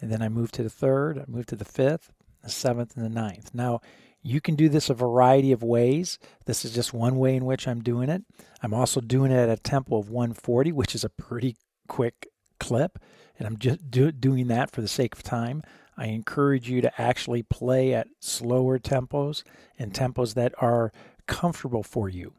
[0.00, 2.10] And then I move to the third, I move to the fifth,
[2.42, 3.50] the seventh, and the ninth.
[3.54, 3.80] Now,
[4.22, 6.18] you can do this a variety of ways.
[6.46, 8.22] This is just one way in which I'm doing it.
[8.62, 11.56] I'm also doing it at a tempo of 140, which is a pretty
[11.88, 12.98] quick clip.
[13.38, 15.62] And I'm just do, doing that for the sake of time.
[15.96, 19.42] I encourage you to actually play at slower tempos
[19.78, 20.92] and tempos that are
[21.26, 22.34] comfortable for you.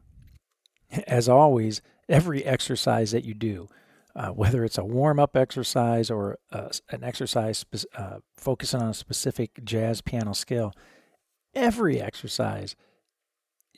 [1.06, 3.68] As always, every exercise that you do,
[4.14, 8.90] uh, whether it's a warm up exercise or uh, an exercise spe- uh, focusing on
[8.90, 10.72] a specific jazz piano skill,
[11.54, 12.76] every exercise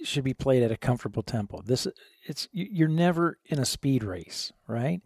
[0.05, 1.61] should be played at a comfortable tempo.
[1.63, 1.87] This
[2.27, 5.01] it's you're never in a speed race, right?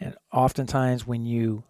[0.00, 1.64] And oftentimes when you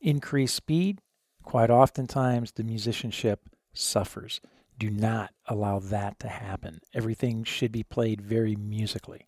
[0.00, 1.00] increase speed,
[1.42, 3.40] Quite oftentimes, the musicianship
[3.72, 4.40] suffers.
[4.78, 6.80] Do not allow that to happen.
[6.94, 9.26] Everything should be played very musically,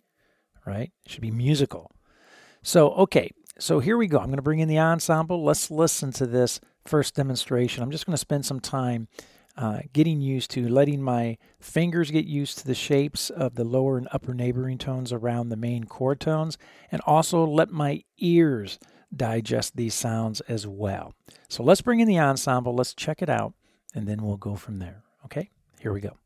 [0.67, 0.91] right?
[1.05, 1.91] It should be musical.
[2.63, 4.19] So, okay, so here we go.
[4.19, 5.45] I'm going to bring in the ensemble.
[5.45, 7.83] Let's listen to this first demonstration.
[7.83, 9.09] I'm just going to spend some time
[9.57, 13.97] uh, getting used to letting my fingers get used to the shapes of the lower
[13.97, 16.59] and upper neighboring tones around the main chord tones,
[16.91, 18.79] and also let my ears
[19.17, 21.15] digest these sounds as well.
[21.49, 23.55] So let's bring in the ensemble, let's check it out,
[23.95, 25.03] and then we'll go from there.
[25.25, 25.51] Okay,
[25.81, 26.17] here we go.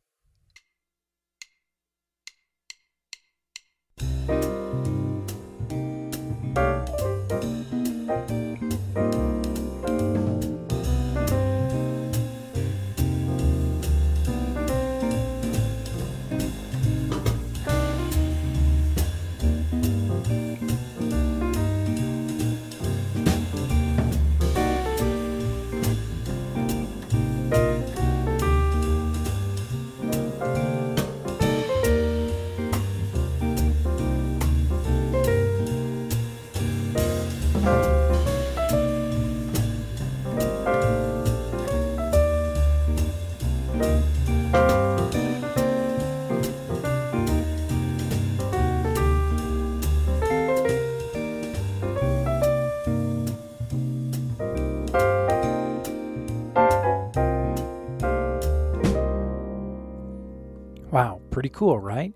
[61.58, 62.12] Cool, right?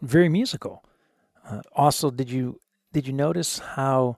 [0.00, 0.82] Very musical.
[1.46, 2.62] Uh, also, did you
[2.94, 4.16] did you notice how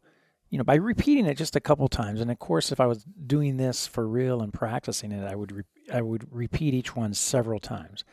[0.50, 3.04] you know by repeating it just a couple times, and of course, if I was
[3.26, 7.12] doing this for real and practicing it, I would re- I would repeat each one
[7.12, 8.04] several times.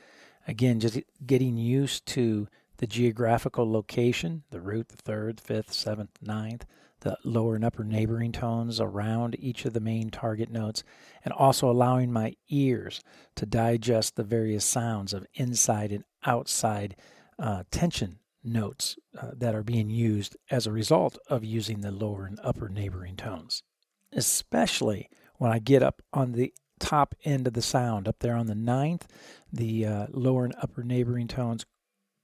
[0.47, 6.65] Again, just getting used to the geographical location, the root, the third, fifth, seventh, ninth,
[7.01, 10.83] the lower and upper neighboring tones around each of the main target notes,
[11.23, 13.01] and also allowing my ears
[13.35, 16.95] to digest the various sounds of inside and outside
[17.39, 22.25] uh, tension notes uh, that are being used as a result of using the lower
[22.25, 23.63] and upper neighboring tones.
[24.11, 28.47] Especially when I get up on the top end of the sound, up there on
[28.47, 29.07] the ninth,
[29.51, 31.65] the uh, lower and upper neighboring tones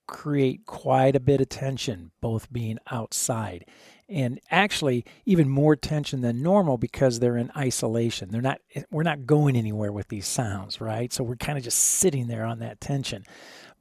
[0.08, 3.66] create quite a bit of tension, both being outside
[4.10, 8.32] and actually even more tension than normal because they're in isolation.
[8.32, 11.14] They're not we're not going anywhere with these sounds, right?
[11.14, 13.24] So we're kind of just sitting there on that tension.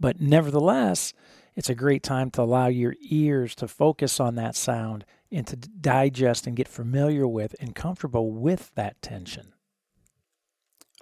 [0.00, 1.12] But nevertheless,
[1.56, 5.56] it's a great time to allow your ears to focus on that sound and to
[5.56, 9.52] digest and get familiar with and comfortable with that tension.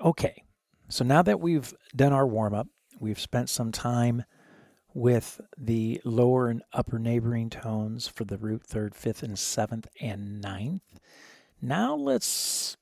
[0.03, 0.43] Okay.
[0.89, 2.69] So now that we've done our warm up,
[2.99, 4.25] we've spent some time
[4.95, 10.41] with the lower and upper neighboring tones for the root, third, fifth, and seventh, and
[10.41, 10.99] ninth.
[11.61, 12.77] Now let's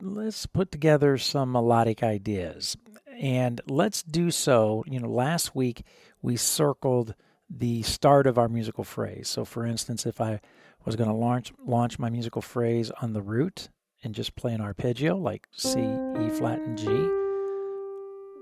[0.00, 2.76] let's put together some melodic ideas.
[3.18, 5.82] And let's do so, you know, last week
[6.22, 7.14] we circled
[7.48, 9.28] the start of our musical phrase.
[9.28, 10.40] So for instance, if I
[10.84, 13.68] was going to launch launch my musical phrase on the root
[14.02, 16.86] and just play an arpeggio like C, E flat and G,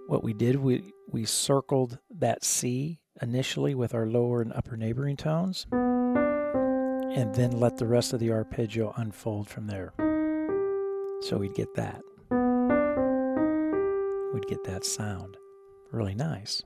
[0.09, 5.17] what we did we we circled that C initially with our lower and upper neighboring
[5.17, 5.67] tones
[7.15, 9.93] and then let the rest of the arpeggio unfold from there.
[11.23, 12.03] So we'd get that.
[14.35, 15.37] We'd get that sound.
[15.93, 16.65] Really nice.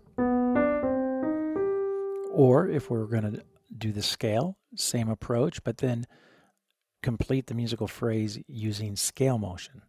[2.33, 3.43] Or if we we're going to
[3.77, 6.07] do the scale, same approach, but then
[7.03, 9.83] complete the musical phrase using scale motion.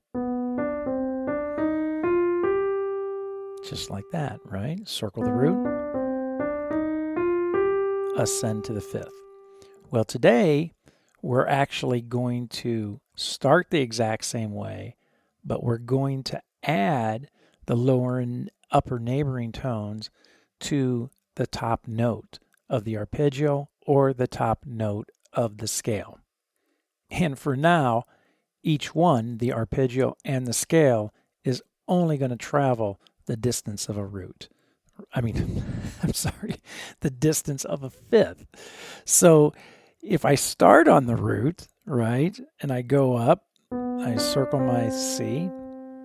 [3.64, 4.86] Just like that, right?
[4.86, 5.66] Circle the root,
[8.18, 9.08] ascend to the fifth.
[9.90, 10.74] Well, today
[11.22, 14.98] we're actually going to start the exact same way,
[15.46, 17.30] but we're going to add
[17.70, 20.10] the lower and upper neighboring tones
[20.60, 26.18] to the top note of the arpeggio or the top note of the scale.
[27.12, 28.06] And for now,
[28.64, 31.14] each one, the arpeggio and the scale,
[31.44, 34.50] is only going to travel the distance of a root.
[35.14, 35.64] I mean,
[36.02, 36.64] I'm sorry,
[37.02, 38.48] the distance of a fifth.
[39.06, 39.54] So
[40.02, 45.52] if I start on the root, right, and I go up, I circle my C,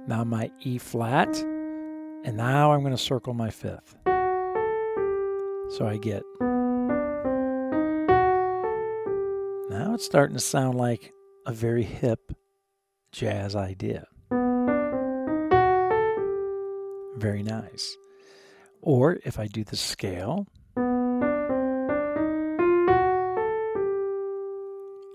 [0.06, 1.42] now my E flat,
[2.24, 3.96] and now I'm going to circle my fifth.
[5.70, 6.22] So I get.
[9.70, 11.12] Now it's starting to sound like
[11.46, 12.32] a very hip
[13.12, 14.06] jazz idea.
[17.16, 17.96] Very nice.
[18.82, 20.46] Or if I do the scale,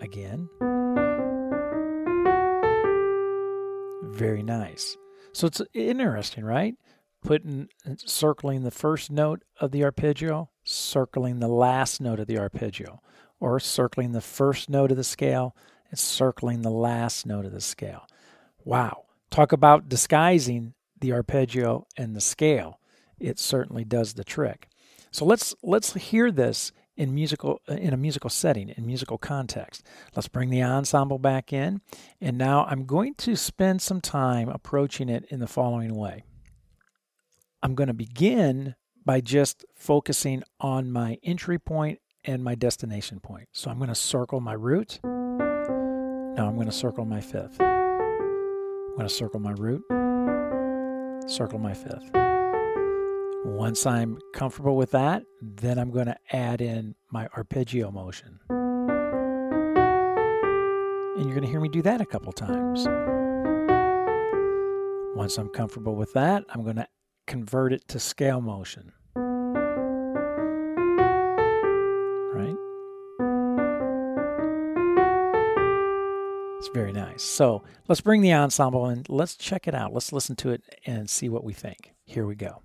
[0.02, 0.50] again.
[4.12, 4.98] Very nice.
[5.34, 6.76] So it's interesting, right?
[7.24, 7.68] Putting
[7.98, 13.02] circling the first note of the arpeggio, circling the last note of the arpeggio,
[13.40, 15.56] or circling the first note of the scale
[15.90, 18.08] and circling the last note of the scale.
[18.64, 19.06] Wow.
[19.30, 22.80] Talk about disguising the arpeggio and the scale.
[23.20, 24.70] It certainly does the trick.
[25.12, 29.86] So let's let's hear this in musical uh, in a musical setting in musical context.
[30.16, 31.82] Let's bring the ensemble back in
[32.22, 36.24] and now I'm going to spend some time approaching it in the following way.
[37.62, 43.50] I'm going to begin by just focusing on my entry point and my destination point.
[43.52, 45.02] So I'm going to circle my root.
[45.04, 47.60] Now I'm going to circle my fifth.
[47.60, 49.82] I'm going to circle my root,
[51.30, 52.10] circle my fifth.
[53.46, 58.40] Once I'm comfortable with that, then I'm going to add in my arpeggio motion.
[61.18, 62.88] And you're going to hear me do that a couple times.
[65.18, 66.88] Once I'm comfortable with that, I'm going to
[67.30, 68.92] convert it to scale motion.
[72.34, 72.56] Right?
[76.58, 77.22] It's very nice.
[77.22, 79.94] So let's bring the ensemble and let's check it out.
[79.94, 81.94] Let's listen to it and see what we think.
[82.04, 82.64] Here we go.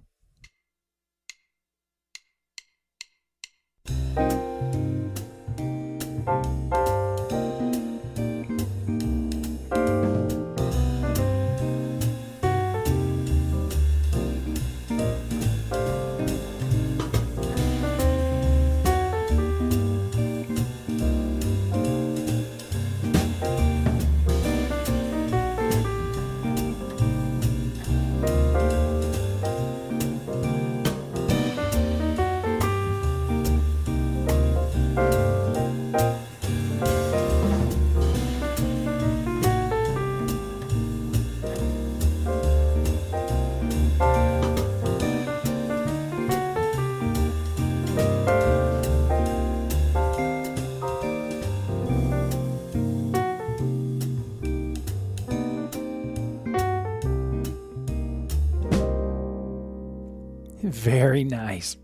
[60.70, 61.76] Very nice.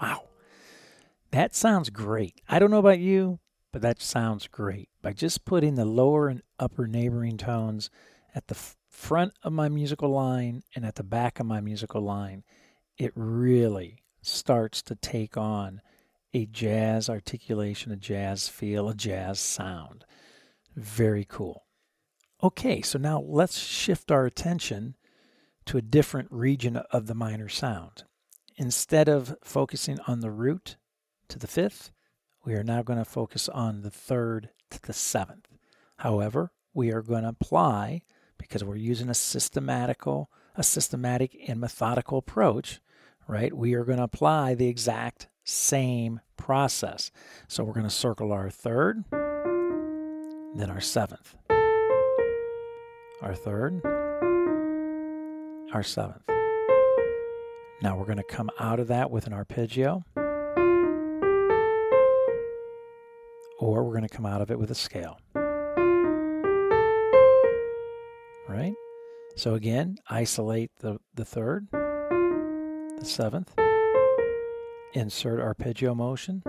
[0.00, 0.28] Wow.
[1.32, 2.40] That sounds great.
[2.48, 3.40] I don't know about you,
[3.72, 4.88] but that sounds great.
[5.02, 7.90] By just putting the lower and upper neighboring tones
[8.32, 8.56] at the
[8.88, 12.44] front of my musical line and at the back of my musical line,
[12.96, 15.80] it really starts to take on
[16.32, 20.04] a jazz articulation, a jazz feel, a jazz sound.
[20.76, 21.64] Very cool.
[22.44, 24.94] Okay, so now let's shift our attention
[25.66, 28.04] to a different region of the minor sound.
[28.60, 30.76] Instead of focusing on the root
[31.28, 31.90] to the fifth,
[32.44, 35.48] we are now going to focus on the third to the seventh.
[35.96, 38.02] However, we are going to apply
[38.36, 42.82] because we're using a systematical, a systematic and methodical approach,
[43.26, 43.56] right?
[43.56, 47.10] We are going to apply the exact same process.
[47.48, 51.34] So we're going to circle our third, then our seventh,
[53.22, 53.80] our third,
[55.72, 56.39] our seventh.
[57.82, 60.04] Now we're going to come out of that with an arpeggio,
[63.58, 65.18] or we're going to come out of it with a scale.
[68.46, 68.74] Right?
[69.34, 73.54] So again, isolate the, the third, the seventh,
[74.92, 76.42] insert arpeggio motion,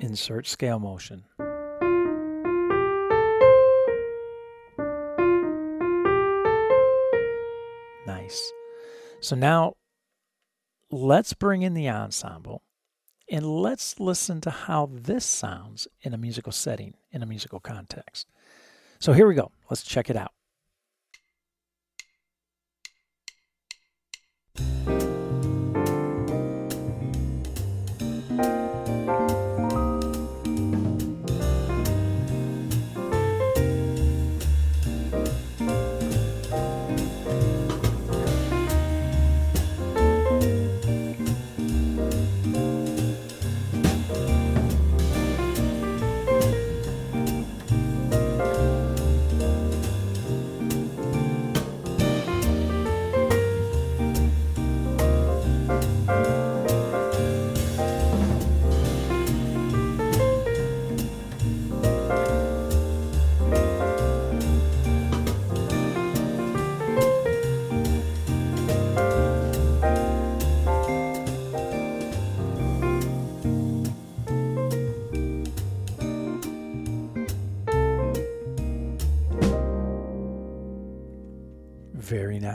[0.00, 1.22] insert scale motion.
[8.30, 8.52] Nice.
[9.20, 9.74] So now
[10.90, 12.62] let's bring in the ensemble
[13.30, 18.28] and let's listen to how this sounds in a musical setting, in a musical context.
[18.98, 19.50] So here we go.
[19.68, 20.29] Let's check it out.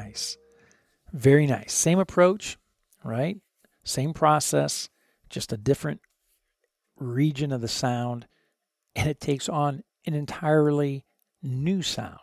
[0.06, 0.38] Nice.
[1.14, 1.74] Very nice.
[1.74, 2.58] Same approach,
[3.04, 3.38] right?
[3.84, 4.90] Same process,
[5.30, 6.02] just a different
[6.98, 8.28] region of the sound,
[8.96, 11.06] and it takes on an entirely
[11.42, 12.20] new sound.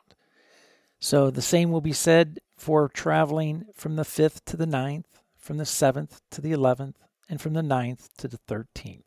[1.00, 5.58] So the same will be said for traveling from the 5th to the ninth, from
[5.58, 6.94] the 7th to the 11th,
[7.28, 9.02] and from the ninth to the 13th.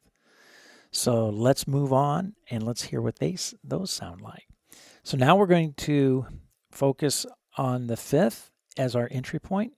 [0.91, 4.47] So let's move on and let's hear what they, those sound like.
[5.03, 6.25] So now we're going to
[6.71, 7.25] focus
[7.57, 9.73] on the 5th as our entry point,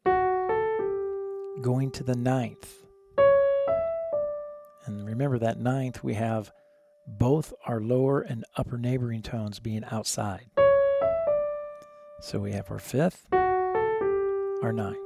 [1.62, 2.84] going to the ninth.
[4.86, 6.52] And remember that ninth, we have
[7.06, 10.50] both our lower and upper neighboring tones being outside.
[12.22, 14.98] So we have our fifth, our ninth.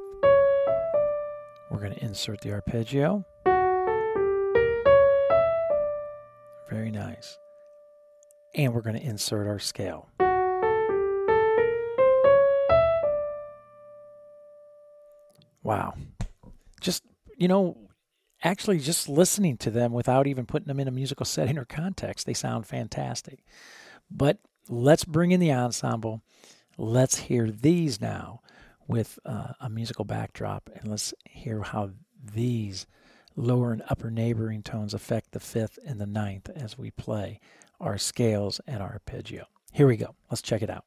[1.69, 3.25] We're going to insert the arpeggio.
[6.69, 7.37] Very nice.
[8.55, 10.07] And we're going to insert our scale.
[15.64, 15.93] Wow.
[16.80, 17.03] Just,
[17.38, 17.78] you know,
[18.43, 22.26] actually just listening to them without even putting them in a musical setting or context,
[22.26, 23.43] they sound fantastic.
[24.09, 24.39] But
[24.70, 26.22] let's bring in the ensemble.
[26.78, 28.41] Let's hear these now
[28.88, 31.91] with uh, a musical backdrop, and let's hear how
[32.34, 32.88] these
[33.36, 37.39] lower and upper neighboring tones affect the fifth and the ninth as we play
[37.80, 39.45] our scales and our arpeggio.
[39.72, 40.16] Here we go.
[40.30, 40.86] Let's check it out.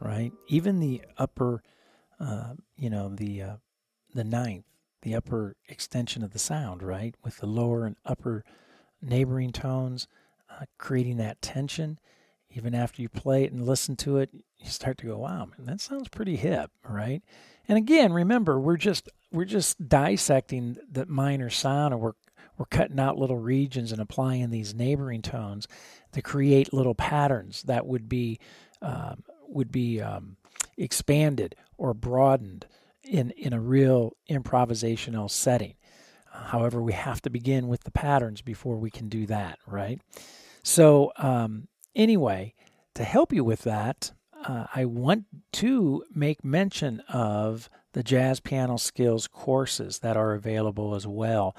[0.00, 0.32] Right?
[0.48, 1.62] Even the upper,
[2.20, 3.56] uh, you know, the uh,
[4.14, 4.64] the ninth,
[5.02, 8.44] the upper extension of the sound, right, with the lower and upper
[9.02, 10.06] neighboring tones,
[10.50, 11.98] uh, creating that tension.
[12.50, 15.66] Even after you play it and listen to it, you start to go, "Wow, man,
[15.66, 17.22] that sounds pretty hip," right?
[17.66, 22.12] And again, remember, we're just we're just dissecting the minor sound, and we're
[22.56, 25.66] we're cutting out little regions and applying these neighboring tones
[26.12, 28.38] to create little patterns that would be
[28.80, 30.36] um, would be um,
[30.76, 32.66] expanded or broadened
[33.02, 35.74] in in a real improvisational setting.
[36.30, 40.00] However, we have to begin with the patterns before we can do that, right?
[40.64, 42.54] So, um, anyway,
[42.94, 44.10] to help you with that,
[44.44, 50.94] uh, I want to make mention of the jazz piano skills courses that are available
[50.96, 51.56] as well.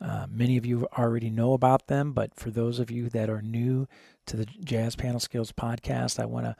[0.00, 3.40] Uh, many of you already know about them, but for those of you that are
[3.40, 3.86] new
[4.26, 6.56] to the Jazz Piano Skills podcast, I want to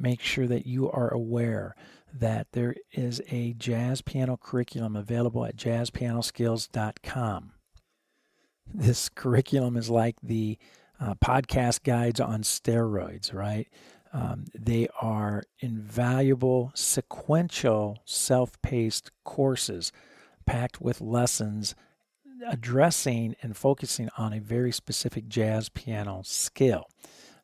[0.00, 1.74] make sure that you are aware
[2.12, 7.52] that there is a jazz piano curriculum available at jazzpianoskills.com.
[8.72, 10.58] This curriculum is like the
[11.00, 13.68] uh, podcast guides on steroids, right?
[14.12, 19.92] Um, they are invaluable, sequential, self paced courses
[20.46, 21.74] packed with lessons
[22.48, 26.88] addressing and focusing on a very specific jazz piano skill.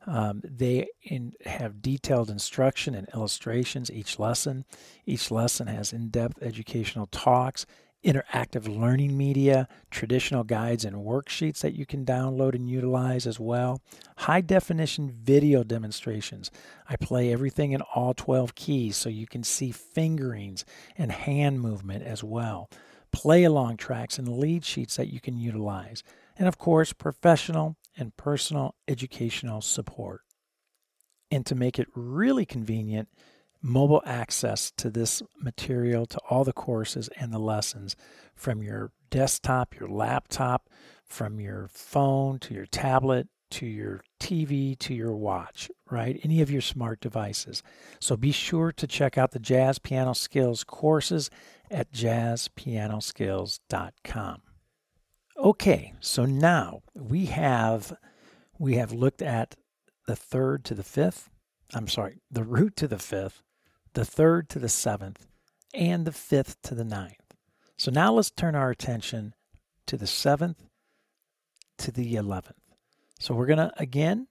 [0.07, 4.63] Um, they in, have detailed instruction and illustrations each lesson.
[5.05, 7.65] Each lesson has in depth educational talks,
[8.05, 13.81] interactive learning media, traditional guides and worksheets that you can download and utilize as well,
[14.19, 16.49] high definition video demonstrations.
[16.87, 20.63] I play everything in all 12 keys so you can see fingerings
[20.97, 22.69] and hand movement as well,
[23.11, 26.01] play along tracks and lead sheets that you can utilize,
[26.37, 30.21] and of course, professional and personal educational support.
[31.29, 33.09] And to make it really convenient,
[33.61, 37.95] mobile access to this material, to all the courses and the lessons
[38.35, 40.69] from your desktop, your laptop,
[41.03, 46.19] from your phone to your tablet to your TV to your watch, right?
[46.23, 47.63] Any of your smart devices.
[47.99, 51.31] So be sure to check out the Jazz Piano Skills courses
[51.71, 54.41] at jazzpianoskills.com.
[55.37, 57.95] Okay, so now we have
[58.57, 59.55] we have looked at
[60.07, 61.29] the third to the fifth.
[61.75, 63.43] I'm sorry, the root to the fifth,
[63.93, 65.27] the third to the seventh,
[65.75, 67.35] and the fifth to the ninth.
[67.77, 69.35] So now let's turn our attention
[69.85, 70.63] to the seventh
[71.77, 72.57] to the eleventh.
[73.19, 74.27] So we're going to again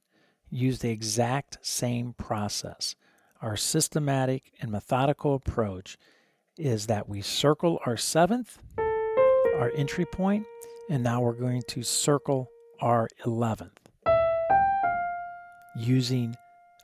[0.51, 2.97] use the exact same process.
[3.41, 5.99] Our systematic and methodical approach
[6.59, 10.47] is that we circle our seventh, our entry point,
[10.89, 13.71] and now we're going to circle our 11th
[15.77, 16.35] using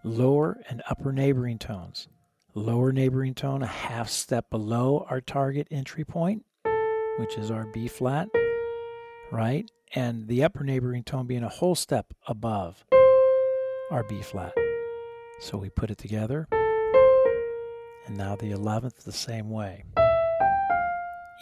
[0.02, 2.08] lower and upper neighboring tones.
[2.54, 6.44] Lower neighboring tone a half step below our target entry point,
[7.18, 8.28] which is our B flat,
[9.30, 9.70] right?
[9.94, 12.84] And the upper neighboring tone being a whole step above
[13.90, 14.52] our B flat.
[15.40, 16.46] So we put it together.
[18.06, 19.84] And now the 11th the same way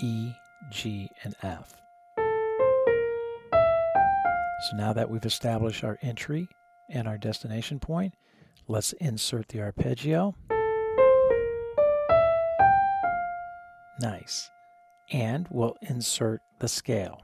[0.01, 0.33] E,
[0.71, 1.75] G, and F.
[4.69, 6.47] So now that we've established our entry
[6.91, 8.13] and our destination point,
[8.69, 10.35] let's insert the arpeggio.
[14.01, 14.51] Nice.
[15.11, 17.23] And we'll insert the scale.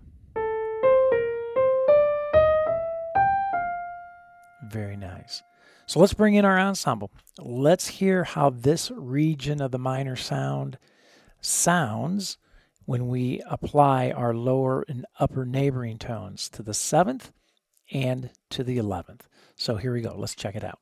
[4.65, 5.43] Very nice.
[5.85, 7.11] So let's bring in our ensemble.
[7.39, 10.79] Let's hear how this region of the minor sound
[11.41, 12.39] sounds
[12.87, 17.33] when we apply our lower and upper neighboring tones to the seventh
[17.93, 19.29] and to the eleventh.
[19.57, 20.15] So here we go.
[20.17, 20.81] Let's check it out.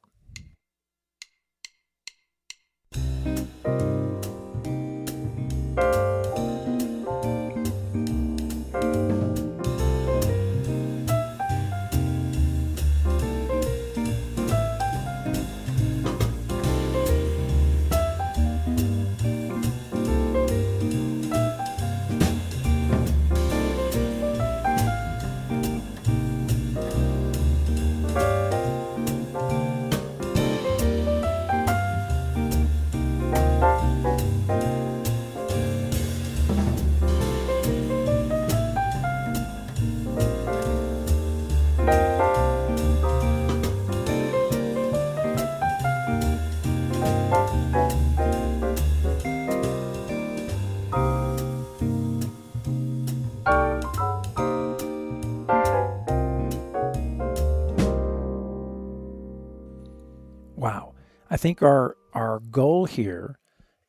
[61.45, 63.38] Think our our goal here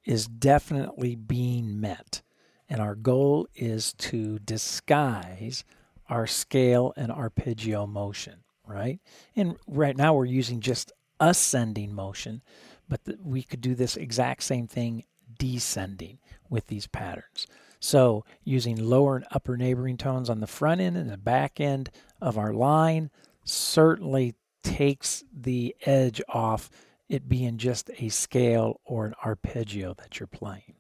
[0.04, 2.22] is definitely being met.
[2.68, 5.64] And our goal is to disguise
[6.10, 9.00] our scale and arpeggio motion, right?
[9.38, 10.92] And right now we're using just
[11.22, 12.42] ascending motion,
[12.90, 15.06] but the, we could do this exact same thing
[15.40, 16.18] descending
[16.50, 17.48] with these patterns.
[17.80, 21.90] So, using lower and upper neighboring tones on the front end and the back end
[22.20, 23.12] of our line
[23.46, 26.70] certainly takes the edge off
[27.10, 30.76] it being just a scale or an arpeggio that you're playing.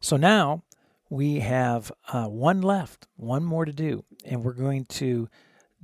[0.00, 0.62] So now
[1.08, 5.28] we have uh, one left, one more to do, and we're going to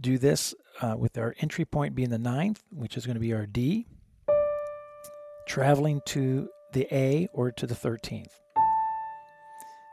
[0.00, 3.32] do this uh, with our entry point being the ninth, which is going to be
[3.32, 3.86] our D,
[5.46, 8.40] traveling to the A or to the 13th.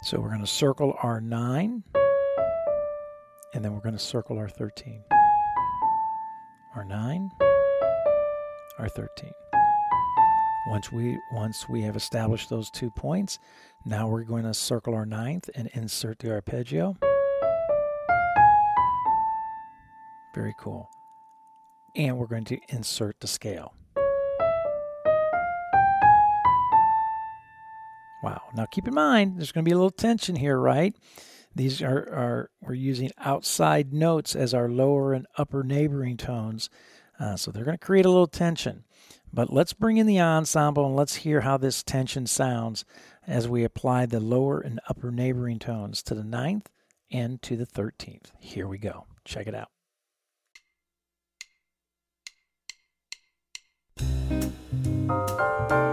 [0.04, 1.84] So we're going to circle our 9,
[3.54, 5.04] and then we're going to circle our 13.
[6.76, 7.32] Our 9,
[8.80, 9.32] our 13.
[10.68, 13.40] Once we once we have established those two points,
[13.86, 16.98] now we're going to circle our ninth and insert the arpeggio.
[20.36, 20.90] Very cool.
[21.96, 23.74] And we're going to insert the scale.
[28.22, 28.42] Wow.
[28.54, 30.96] Now keep in mind, there's going to be a little tension here, right?
[31.56, 36.70] These are, are we're using outside notes as our lower and upper neighboring tones.
[37.20, 38.84] Uh, so they're going to create a little tension.
[39.34, 42.86] But let's bring in the ensemble and let's hear how this tension sounds
[43.28, 46.70] as we apply the lower and upper neighboring tones to the ninth
[47.12, 48.32] and to the 13th.
[48.40, 49.06] Here we go.
[49.26, 49.70] Check it out.
[55.10, 55.89] Wow.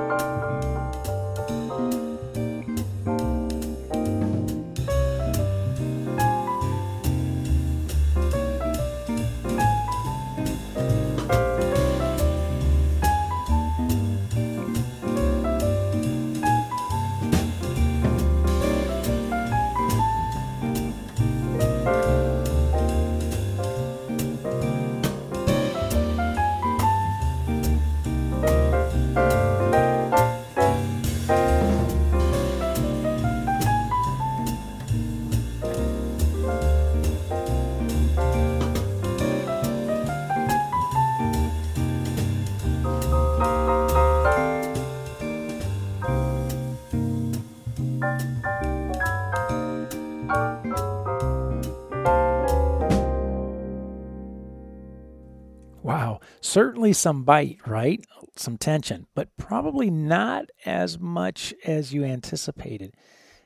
[56.57, 58.03] Certainly some bite, right?
[58.35, 62.95] Some tension, but probably not as much as you anticipated,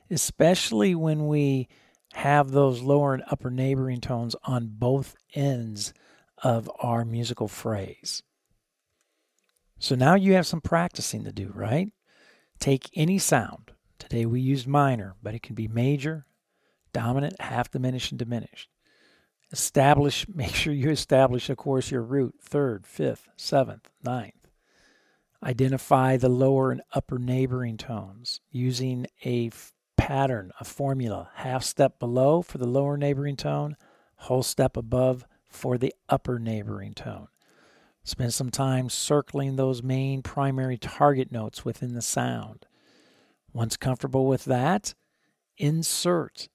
[0.09, 1.67] especially when we
[2.13, 5.93] have those lower and upper neighboring tones on both ends
[6.41, 8.23] of our musical phrase.
[9.77, 11.91] So now you have some practicing to do, right?
[12.59, 13.73] Take any sound.
[13.99, 16.27] Today we used minor, but it can be major,
[16.93, 18.69] dominant, half diminished, and diminished.
[19.51, 24.35] Establish, make sure you establish, of course, your root, third, fifth, seventh, ninth.
[25.43, 31.97] Identify the lower and upper neighboring tones using a f- pattern, a formula, half step
[31.99, 33.75] below for the lower neighboring tone,
[34.15, 37.27] whole step above for the upper neighboring tone.
[38.03, 42.65] Spend some time circling those main primary target notes within the sound.
[43.53, 44.93] Once comfortable with that,
[45.57, 46.49] insert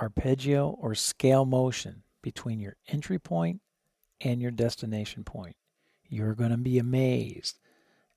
[0.00, 3.60] arpeggio or scale motion between your entry point
[4.20, 5.56] and your destination point.
[6.08, 7.58] You're going to be amazed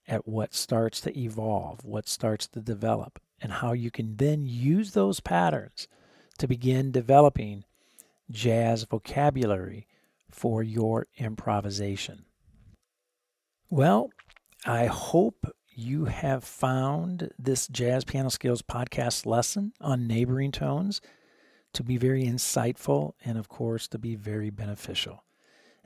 [0.08, 4.92] at what starts to evolve, what starts to develop, and how you can then use
[4.92, 5.88] those patterns
[6.38, 7.64] to begin developing
[8.32, 9.88] jazz vocabulary
[10.30, 12.26] for your improvisation.
[13.70, 14.10] Well,
[14.66, 21.02] I hope you have found this Jazz Piano Skills podcast lesson on neighboring tones
[21.74, 25.24] to be very insightful and, of course, to be very beneficial.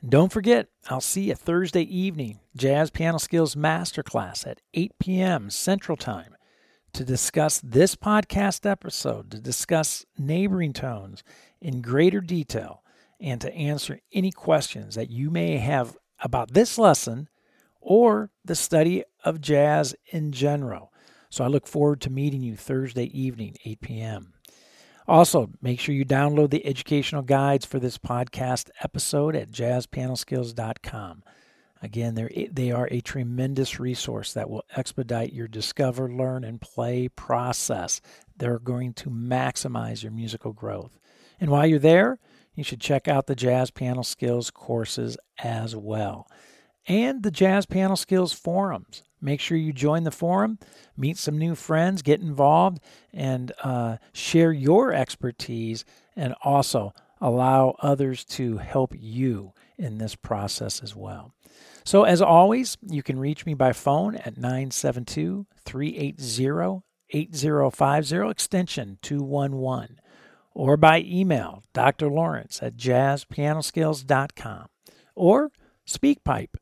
[0.01, 5.49] And don't forget, I'll see you Thursday evening, Jazz Piano Skills Masterclass at 8 p.m.
[5.49, 6.35] Central Time
[6.93, 11.23] to discuss this podcast episode, to discuss neighboring tones
[11.59, 12.83] in greater detail,
[13.19, 17.29] and to answer any questions that you may have about this lesson
[17.81, 20.91] or the study of jazz in general.
[21.29, 24.33] So I look forward to meeting you Thursday evening, 8 p.m.
[25.07, 31.23] Also, make sure you download the educational guides for this podcast episode at jazzpianoskills.com.
[31.81, 37.99] Again, they are a tremendous resource that will expedite your discover, learn, and play process.
[38.37, 40.97] They're going to maximize your musical growth.
[41.41, 42.19] And while you're there,
[42.55, 46.27] you should check out the Jazz Piano Skills courses as well
[46.87, 49.03] and the Jazz Piano Skills forums.
[49.23, 50.59] Make sure you join the forum,
[50.97, 52.79] meet some new friends, get involved,
[53.13, 60.83] and uh, share your expertise, and also allow others to help you in this process
[60.83, 61.33] as well.
[61.85, 69.99] So, as always, you can reach me by phone at 972 380 8050 extension 211
[70.53, 72.09] or by email Dr.
[72.09, 74.67] Lawrence at jazzpianoskills.com
[75.15, 75.51] or
[75.87, 76.55] SpeakPipe,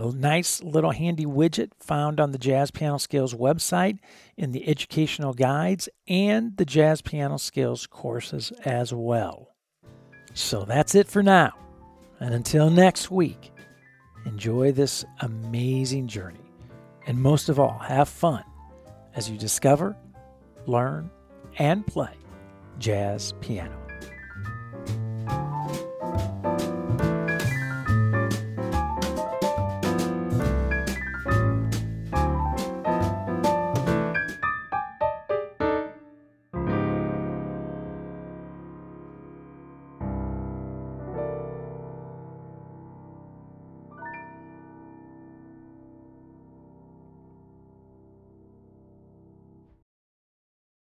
[0.00, 3.98] a nice little handy widget found on the Jazz Piano Skills website
[4.36, 9.48] in the educational guides and the Jazz Piano Skills courses as well.
[10.32, 11.52] So that's it for now.
[12.18, 13.52] And until next week,
[14.24, 16.38] enjoy this amazing journey.
[17.06, 18.44] And most of all, have fun
[19.14, 19.96] as you discover,
[20.66, 21.10] learn,
[21.58, 22.14] and play
[22.78, 23.79] jazz piano.